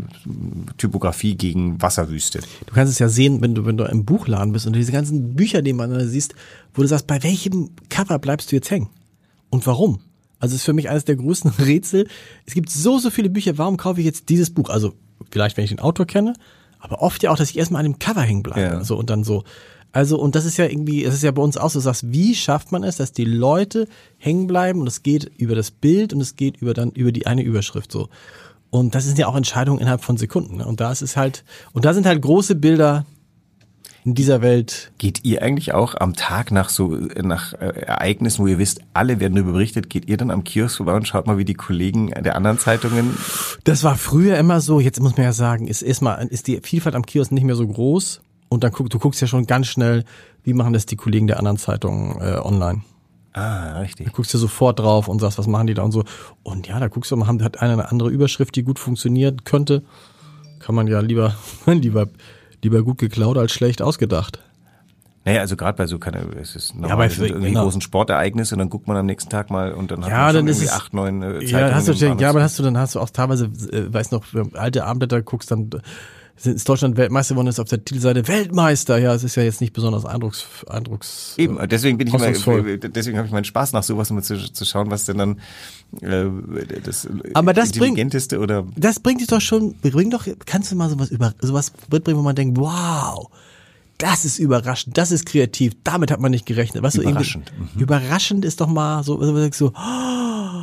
Typografie 0.79 1.35
gegen 1.37 1.81
Wasserwüste. 1.83 2.40
Du 2.66 2.75
kannst 2.75 2.92
es 2.92 2.99
ja 2.99 3.09
sehen, 3.09 3.40
wenn 3.40 3.55
du, 3.55 3.66
wenn 3.66 3.77
du 3.77 3.85
im 3.85 4.05
Buchladen 4.05 4.53
bist 4.53 4.66
und 4.66 4.75
diese 4.75 4.92
ganzen 4.92 5.35
Bücher, 5.35 5.62
die 5.62 5.73
man 5.73 5.90
da 5.90 6.05
siehst, 6.05 6.35
wo 6.75 6.83
du 6.83 6.88
sagst, 6.88 7.07
bei 7.07 7.23
welchem 7.23 7.70
Cover 7.88 8.18
bleibst 8.18 8.51
du 8.51 8.57
jetzt 8.57 8.70
hängen? 8.70 8.88
Und 9.51 9.66
warum? 9.66 10.01
Also 10.40 10.55
es 10.55 10.62
ist 10.62 10.64
für 10.64 10.72
mich 10.72 10.88
eines 10.88 11.05
der 11.05 11.16
größten 11.16 11.50
Rätsel. 11.59 12.09
Es 12.46 12.55
gibt 12.55 12.70
so, 12.70 12.98
so 12.98 13.11
viele 13.11 13.31
Bücher, 13.31 13.59
warum 13.59 13.76
kaufe 13.76 14.00
ich 14.00 14.07
jetzt 14.07 14.29
dieses 14.29 14.50
Buch? 14.50 14.70
Also 14.70 14.94
vielleicht, 15.31 15.57
wenn 15.57 15.64
ich 15.64 15.70
den 15.70 15.81
Autor 15.81 16.07
kenne, 16.07 16.33
aber 16.81 17.03
oft 17.03 17.22
ja 17.22 17.31
auch, 17.31 17.37
dass 17.37 17.50
ich 17.50 17.59
erstmal 17.59 17.81
an 17.81 17.92
dem 17.92 17.98
Cover 17.98 18.22
hängen 18.22 18.42
bleibe. 18.42 18.61
Ja. 18.61 18.79
Also 18.79 18.96
und 18.96 19.11
dann 19.11 19.22
so. 19.22 19.44
Also, 19.92 20.20
und 20.20 20.37
das 20.37 20.44
ist 20.44 20.57
ja 20.57 20.66
irgendwie, 20.66 21.05
es 21.05 21.14
ist 21.14 21.24
ja 21.24 21.33
bei 21.33 21.42
uns 21.42 21.57
auch 21.57 21.68
so, 21.68 21.81
du 21.81 21.83
sagst, 21.83 22.12
wie 22.12 22.37
schafft 22.37 22.70
man 22.70 22.85
es, 22.85 22.96
dass 22.96 23.11
die 23.11 23.24
Leute 23.24 23.88
hängen 24.18 24.46
bleiben 24.46 24.81
und 24.81 24.87
es 24.87 25.03
geht 25.03 25.33
über 25.37 25.57
das 25.57 25.72
Bild 25.72 26.12
und 26.12 26.20
es 26.20 26.37
geht 26.37 26.59
über 26.59 26.74
dann, 26.74 26.92
über 26.92 27.11
die 27.11 27.26
eine 27.26 27.42
Überschrift 27.42 27.90
so. 27.90 28.09
Und 28.70 28.94
das 28.94 29.05
sind 29.05 29.18
ja 29.18 29.26
auch 29.26 29.35
Entscheidungen 29.35 29.81
innerhalb 29.81 30.05
von 30.05 30.16
Sekunden. 30.16 30.59
Ne? 30.59 30.66
Und 30.66 30.81
da 30.81 30.92
ist 30.92 31.03
es 31.03 31.16
halt, 31.16 31.44
und 31.72 31.85
da 31.85 31.92
sind 31.92 32.07
halt 32.07 32.22
große 32.22 32.55
Bilder 32.55 33.05
in 34.05 34.15
dieser 34.15 34.43
Welt. 34.43 34.93
Geht 34.99 35.25
ihr 35.25 35.43
eigentlich 35.43 35.75
auch 35.75 35.95
am 35.95 36.15
Tag 36.15 36.51
nach 36.51 36.69
so 36.69 36.97
äh, 36.97 37.23
nach 37.23 37.53
äh, 37.55 37.83
Ereignissen, 37.87 38.43
wo 38.43 38.47
ihr 38.47 38.59
wisst, 38.59 38.81
alle 38.95 39.21
werden 39.21 39.35
darüber 39.35 39.53
berichtet, 39.53 39.91
geht 39.91 40.09
ihr 40.09 40.17
dann 40.17 40.31
am 40.31 40.45
Kiosk 40.45 40.79
vorbei 40.79 40.95
und 40.95 41.07
schaut 41.07 41.27
mal, 41.27 41.39
wie 41.39 41.45
die 41.45 41.55
Kollegen 41.55 42.09
der 42.09 42.37
anderen 42.37 42.59
Zeitungen 42.59 43.17
Das 43.65 43.85
war 43.85 43.97
früher 43.97 44.39
immer 44.39 44.61
so, 44.61 44.81
jetzt 44.81 45.01
muss 45.01 45.17
man 45.17 45.25
ja 45.25 45.33
sagen, 45.33 45.67
ist 45.67 45.83
erstmal, 45.83 46.27
ist 46.29 46.47
die 46.47 46.61
Vielfalt 46.63 46.95
am 46.95 47.05
Kiosk 47.05 47.33
nicht 47.33 47.45
mehr 47.45 47.57
so 47.57 47.67
groß. 47.67 48.23
Und 48.49 48.65
dann 48.65 48.73
guck, 48.73 48.91
du 48.91 48.99
guckst 48.99 49.21
ja 49.21 49.29
schon 49.29 49.47
ganz 49.47 49.69
schnell, 49.69 50.05
wie 50.43 50.55
machen 50.55 50.73
das 50.73 50.85
die 50.85 50.97
Kollegen 50.97 51.29
der 51.29 51.39
anderen 51.39 51.57
Zeitungen 51.57 52.21
äh, 52.21 52.37
online. 52.43 52.83
Ah, 53.33 53.79
richtig. 53.79 54.07
Da 54.07 54.13
guckst 54.13 54.35
du 54.35 54.39
sofort 54.39 54.81
drauf 54.81 55.07
und 55.07 55.21
sagst, 55.21 55.39
was 55.39 55.47
machen 55.47 55.69
die 55.69 55.75
da 55.75 55.83
und 55.83 55.93
so. 55.93 56.05
Und 56.43 56.67
ja, 56.67 56.81
da 56.81 56.89
guckst 56.89 57.13
du 57.13 57.17
mal, 57.17 57.29
hat 57.29 57.63
einer 57.63 57.75
eine 57.75 57.91
andere 57.91 58.11
Überschrift, 58.11 58.57
die 58.57 58.65
gut 58.65 58.81
funktionieren 58.81 59.45
könnte. 59.45 59.85
Kann 60.59 60.75
man 60.75 60.89
ja 60.89 60.99
lieber, 61.01 61.37
lieber, 61.67 62.09
lieber 62.62 62.83
gut 62.83 62.99
geklaut 62.99 63.38
als 63.38 63.53
schlecht 63.53 63.83
ausgedacht. 63.83 64.40
Naja, 65.25 65.40
also 65.40 65.55
gerade 65.55 65.77
bei 65.77 65.87
so 65.87 65.99
keine, 65.99 66.20
es 66.40 66.57
ist 66.57 66.75
normal, 66.75 66.88
Ja, 66.90 66.96
bei- 66.96 67.09
sind 67.11 67.27
irgendwie 67.27 67.49
genau. 67.49 67.64
großen 67.64 67.83
Sportereignisse 67.83 68.55
und 68.55 68.59
dann 68.59 68.70
guckt 68.70 68.88
man 68.88 68.96
am 68.96 69.05
nächsten 69.07 69.29
Tag 69.29 69.51
mal 69.51 69.73
und 69.73 69.90
dann 69.90 70.03
hat 70.03 70.11
Ja, 70.11 70.25
man 70.27 70.35
dann 70.35 70.46
ist 70.49 70.57
irgendwie 70.59 70.66
es- 70.68 70.73
acht, 70.81 70.94
neun 70.94 71.23
äh, 71.23 71.27
Zeitungen. 71.44 71.51
Ja, 71.51 71.75
hast 71.75 71.88
du, 71.88 71.92
ja, 71.92 72.31
aber 72.31 72.42
hast 72.42 72.59
du, 72.59 72.62
dann 72.62 72.79
hast 72.79 72.94
du 72.94 73.01
auch 73.01 73.11
teilweise, 73.11 73.44
äh, 73.44 73.92
weiß 73.92 74.12
noch, 74.12 74.25
alte 74.55 74.85
Abendblätter 74.87 75.20
guckst, 75.20 75.51
dann 75.51 75.68
ist 76.46 76.68
Deutschland 76.68 76.96
Weltmeister 76.96 77.35
geworden, 77.35 77.48
ist 77.48 77.61
auf 77.61 77.68
der 77.68 77.85
Titelseite 77.85 78.26
Weltmeister. 78.29 78.98
Ja, 78.98 79.14
es 79.14 79.24
ist 79.24 79.35
ja 79.37 79.42
jetzt 79.42 79.61
nicht 79.61 79.72
besonders 79.72 80.05
eindrucks, 80.05 80.46
eindrucks. 80.68 81.35
Eben, 81.37 81.59
deswegen 81.68 81.98
bin 81.98 82.07
ich 82.09 82.14
immer, 82.14 82.22
hoffnungsvoll. 82.24 82.79
deswegen 82.79 83.16
habe 83.18 83.26
ich 83.26 83.33
meinen 83.33 83.44
Spaß 83.44 83.72
nach 83.72 83.83
sowas 83.83 84.11
immer 84.11 84.22
zu, 84.22 84.37
zu 84.53 84.64
schauen, 84.64 84.90
was 84.90 85.05
denn 85.05 85.18
dann 85.18 85.40
äh, 86.00 86.26
das 86.85 87.09
Aber 87.35 87.53
das 87.53 87.70
bringt- 87.70 87.98
intelligenteste 87.98 88.38
oder 88.38 88.66
Das 88.76 89.00
bringt 89.00 89.20
dich 89.20 89.29
doch 89.29 89.40
schon, 89.40 89.74
bringt 89.81 90.14
doch, 90.14 90.26
kannst 90.46 90.72
du 90.72 90.76
mal 90.76 90.88
sowas 90.88 91.11
über, 91.11 91.35
sowas 91.40 91.72
mitbringen, 91.90 92.18
wo 92.18 92.22
man 92.22 92.37
denkt, 92.37 92.59
wow, 92.59 93.29
das 93.98 94.24
ist 94.24 94.38
überraschend, 94.38 94.96
das 94.96 95.11
ist 95.12 95.26
kreativ, 95.26 95.74
damit 95.85 96.11
hat 96.11 96.20
man 96.20 96.31
nicht 96.31 96.46
gerechnet. 96.46 96.83
Weißt 96.83 96.96
Überraschend, 96.96 97.48
Du, 97.50 97.62
irgendwie, 97.64 97.83
Überraschend 97.83 98.44
ist 98.44 98.61
doch 98.61 98.68
mal 98.68 99.03
so, 99.05 99.22
so, 99.22 99.37
so, 99.37 99.48
so 99.53 99.72
oh, 99.76 100.62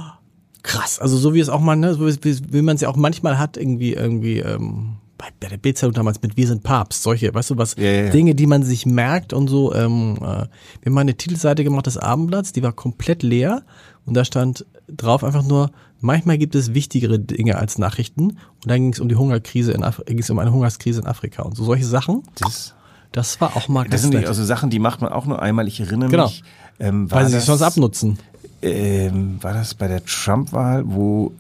krass. 0.63 0.97
Also 0.99 1.17
so 1.17 1.33
wie 1.35 1.39
es 1.39 1.49
auch 1.49 1.61
mal, 1.61 1.75
ne, 1.75 1.93
so 1.93 2.07
wie, 2.07 2.39
wie 2.51 2.61
man 2.63 2.75
es 2.75 2.81
ja 2.81 2.89
auch 2.89 2.95
manchmal 2.95 3.37
hat, 3.37 3.57
irgendwie, 3.57 3.93
irgendwie, 3.93 4.39
ähm, 4.39 4.95
bei, 5.17 5.25
bei 5.39 5.47
der 5.47 5.58
Bildzeitung 5.58 5.93
damals 5.93 6.21
mit 6.21 6.38
Wir 6.38 6.47
sind 6.47 6.63
Papst, 6.63 7.01
solche, 7.03 7.34
weißt 7.34 7.49
du 7.51 7.58
was, 7.58 7.75
Ja, 7.75 7.84
ja, 7.84 8.03
ja. 8.06 8.10
Dinge, 8.12 8.36
die 8.36 8.45
man 8.47 8.63
sich 8.63 8.86
merkt 8.86 9.34
und 9.34 9.47
so. 9.47 9.73
Ähm, 9.73 10.15
äh, 10.17 10.21
wir 10.21 10.47
haben 10.86 10.93
mal 10.93 11.01
eine 11.01 11.15
Titelseite 11.15 11.63
gemacht 11.63 11.88
des 11.88 11.97
Abendblatts, 11.97 12.51
die 12.51 12.63
war 12.63 12.71
komplett 12.73 13.23
leer 13.23 13.63
und 14.06 14.13
da 14.15 14.23
stand 14.25 14.65
drauf 14.88 15.23
einfach 15.23 15.43
nur, 15.43 15.71
manchmal 15.99 16.38
gibt 16.38 16.56
es 16.56 16.73
wichtigere 16.73 17.19
Dinge 17.19 17.58
als 17.58 17.77
Nachrichten 17.77 18.23
und 18.32 18.38
dann 18.67 18.77
ging 18.82 18.93
es 18.93 18.99
um 18.99 19.10
die 19.10 19.15
Hungerkrise 19.15 19.71
in 19.71 19.84
Af 19.84 20.01
ging 20.06 20.19
es 20.19 20.30
um 20.30 20.39
eine 20.39 20.51
Hungerskrise 20.53 21.01
in 21.01 21.08
Afrika 21.08 21.41
und 21.43 21.56
so 21.58 21.63
solche 21.65 21.86
Sachen. 21.86 22.23
das, 22.39 22.73
Das 23.12 23.41
war 23.41 23.58
auch 23.58 23.67
mal 23.67 23.88
das 23.89 24.01
sind 24.03 24.13
nicht, 24.13 24.27
also 24.27 24.43
Sachen, 24.45 24.69
die 24.69 24.80
macht 24.80 25.01
man 25.01 25.12
auch 25.12 25.25
nur 25.25 25.41
einmal. 25.41 25.67
Ich 25.67 25.80
erinnere 25.80 26.10
Genau. 26.10 26.25
mich, 26.27 26.43
ähm, 26.80 27.10
weil 27.10 27.25
sie 27.25 27.32
sich 27.32 27.39
das, 27.39 27.45
sonst 27.47 27.62
abnutzen. 27.63 28.19
ähm, 28.62 29.38
war 29.41 29.53
das 29.53 29.73
bei 29.73 29.88
der 29.88 30.06
Trump-Wahl, 30.06 30.84
wo 30.86 31.32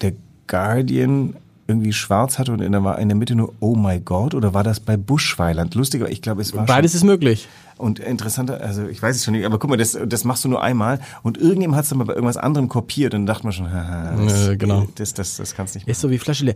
der 0.00 0.14
Guardian 0.46 1.34
irgendwie 1.70 1.92
schwarz 1.92 2.38
hatte 2.38 2.52
und 2.52 2.60
in 2.60 2.72
der, 2.72 2.98
in 2.98 3.08
der 3.08 3.16
Mitte 3.16 3.34
nur 3.34 3.54
Oh 3.60 3.74
my 3.74 4.00
God 4.00 4.34
oder 4.34 4.52
war 4.52 4.64
das 4.64 4.80
bei 4.80 4.96
Buschweiland? 4.96 5.74
Lustiger, 5.74 6.10
ich 6.10 6.20
glaube, 6.20 6.42
es 6.42 6.54
war 6.54 6.66
Beides 6.66 6.94
ist 6.94 7.04
möglich. 7.04 7.48
Und 7.78 7.98
interessanter, 7.98 8.60
also 8.60 8.86
ich 8.86 9.00
weiß 9.00 9.16
es 9.16 9.24
schon 9.24 9.32
nicht, 9.32 9.46
aber 9.46 9.58
guck 9.58 9.70
mal, 9.70 9.76
das, 9.76 9.96
das 10.06 10.24
machst 10.24 10.44
du 10.44 10.48
nur 10.48 10.62
einmal 10.62 11.00
und 11.22 11.38
irgendjemand 11.38 11.76
hat 11.78 11.84
es 11.84 11.88
dann 11.90 11.98
mal 11.98 12.04
bei 12.04 12.14
irgendwas 12.14 12.36
anderem 12.36 12.68
kopiert 12.68 13.14
und 13.14 13.20
dann 13.22 13.26
dachte 13.26 13.44
man 13.44 13.52
schon, 13.52 13.72
haha, 13.72 14.16
das, 14.22 14.48
Äh, 14.48 14.56
genau. 14.56 14.86
das, 14.96 15.14
das, 15.14 15.36
das 15.36 15.54
kannst 15.54 15.74
nicht 15.74 15.84
machen. 15.84 15.90
Ist 15.92 16.00
so 16.00 16.10
wie 16.10 16.18
Flasche 16.18 16.44
leer. 16.44 16.54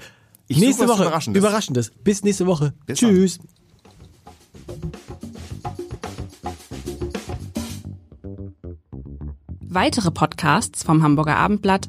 Ich 0.48 0.58
nächste 0.58 0.86
Woche 0.88 1.04
Überraschendes. 1.04 1.42
Überraschendes. 1.42 1.90
Bis 2.02 2.22
nächste 2.22 2.46
Woche. 2.46 2.74
Bis 2.84 3.00
dann. 3.00 3.10
Tschüss. 3.10 3.38
Weitere 9.60 10.10
Podcasts 10.10 10.82
vom 10.82 11.02
Hamburger 11.02 11.36
Abendblatt 11.36 11.88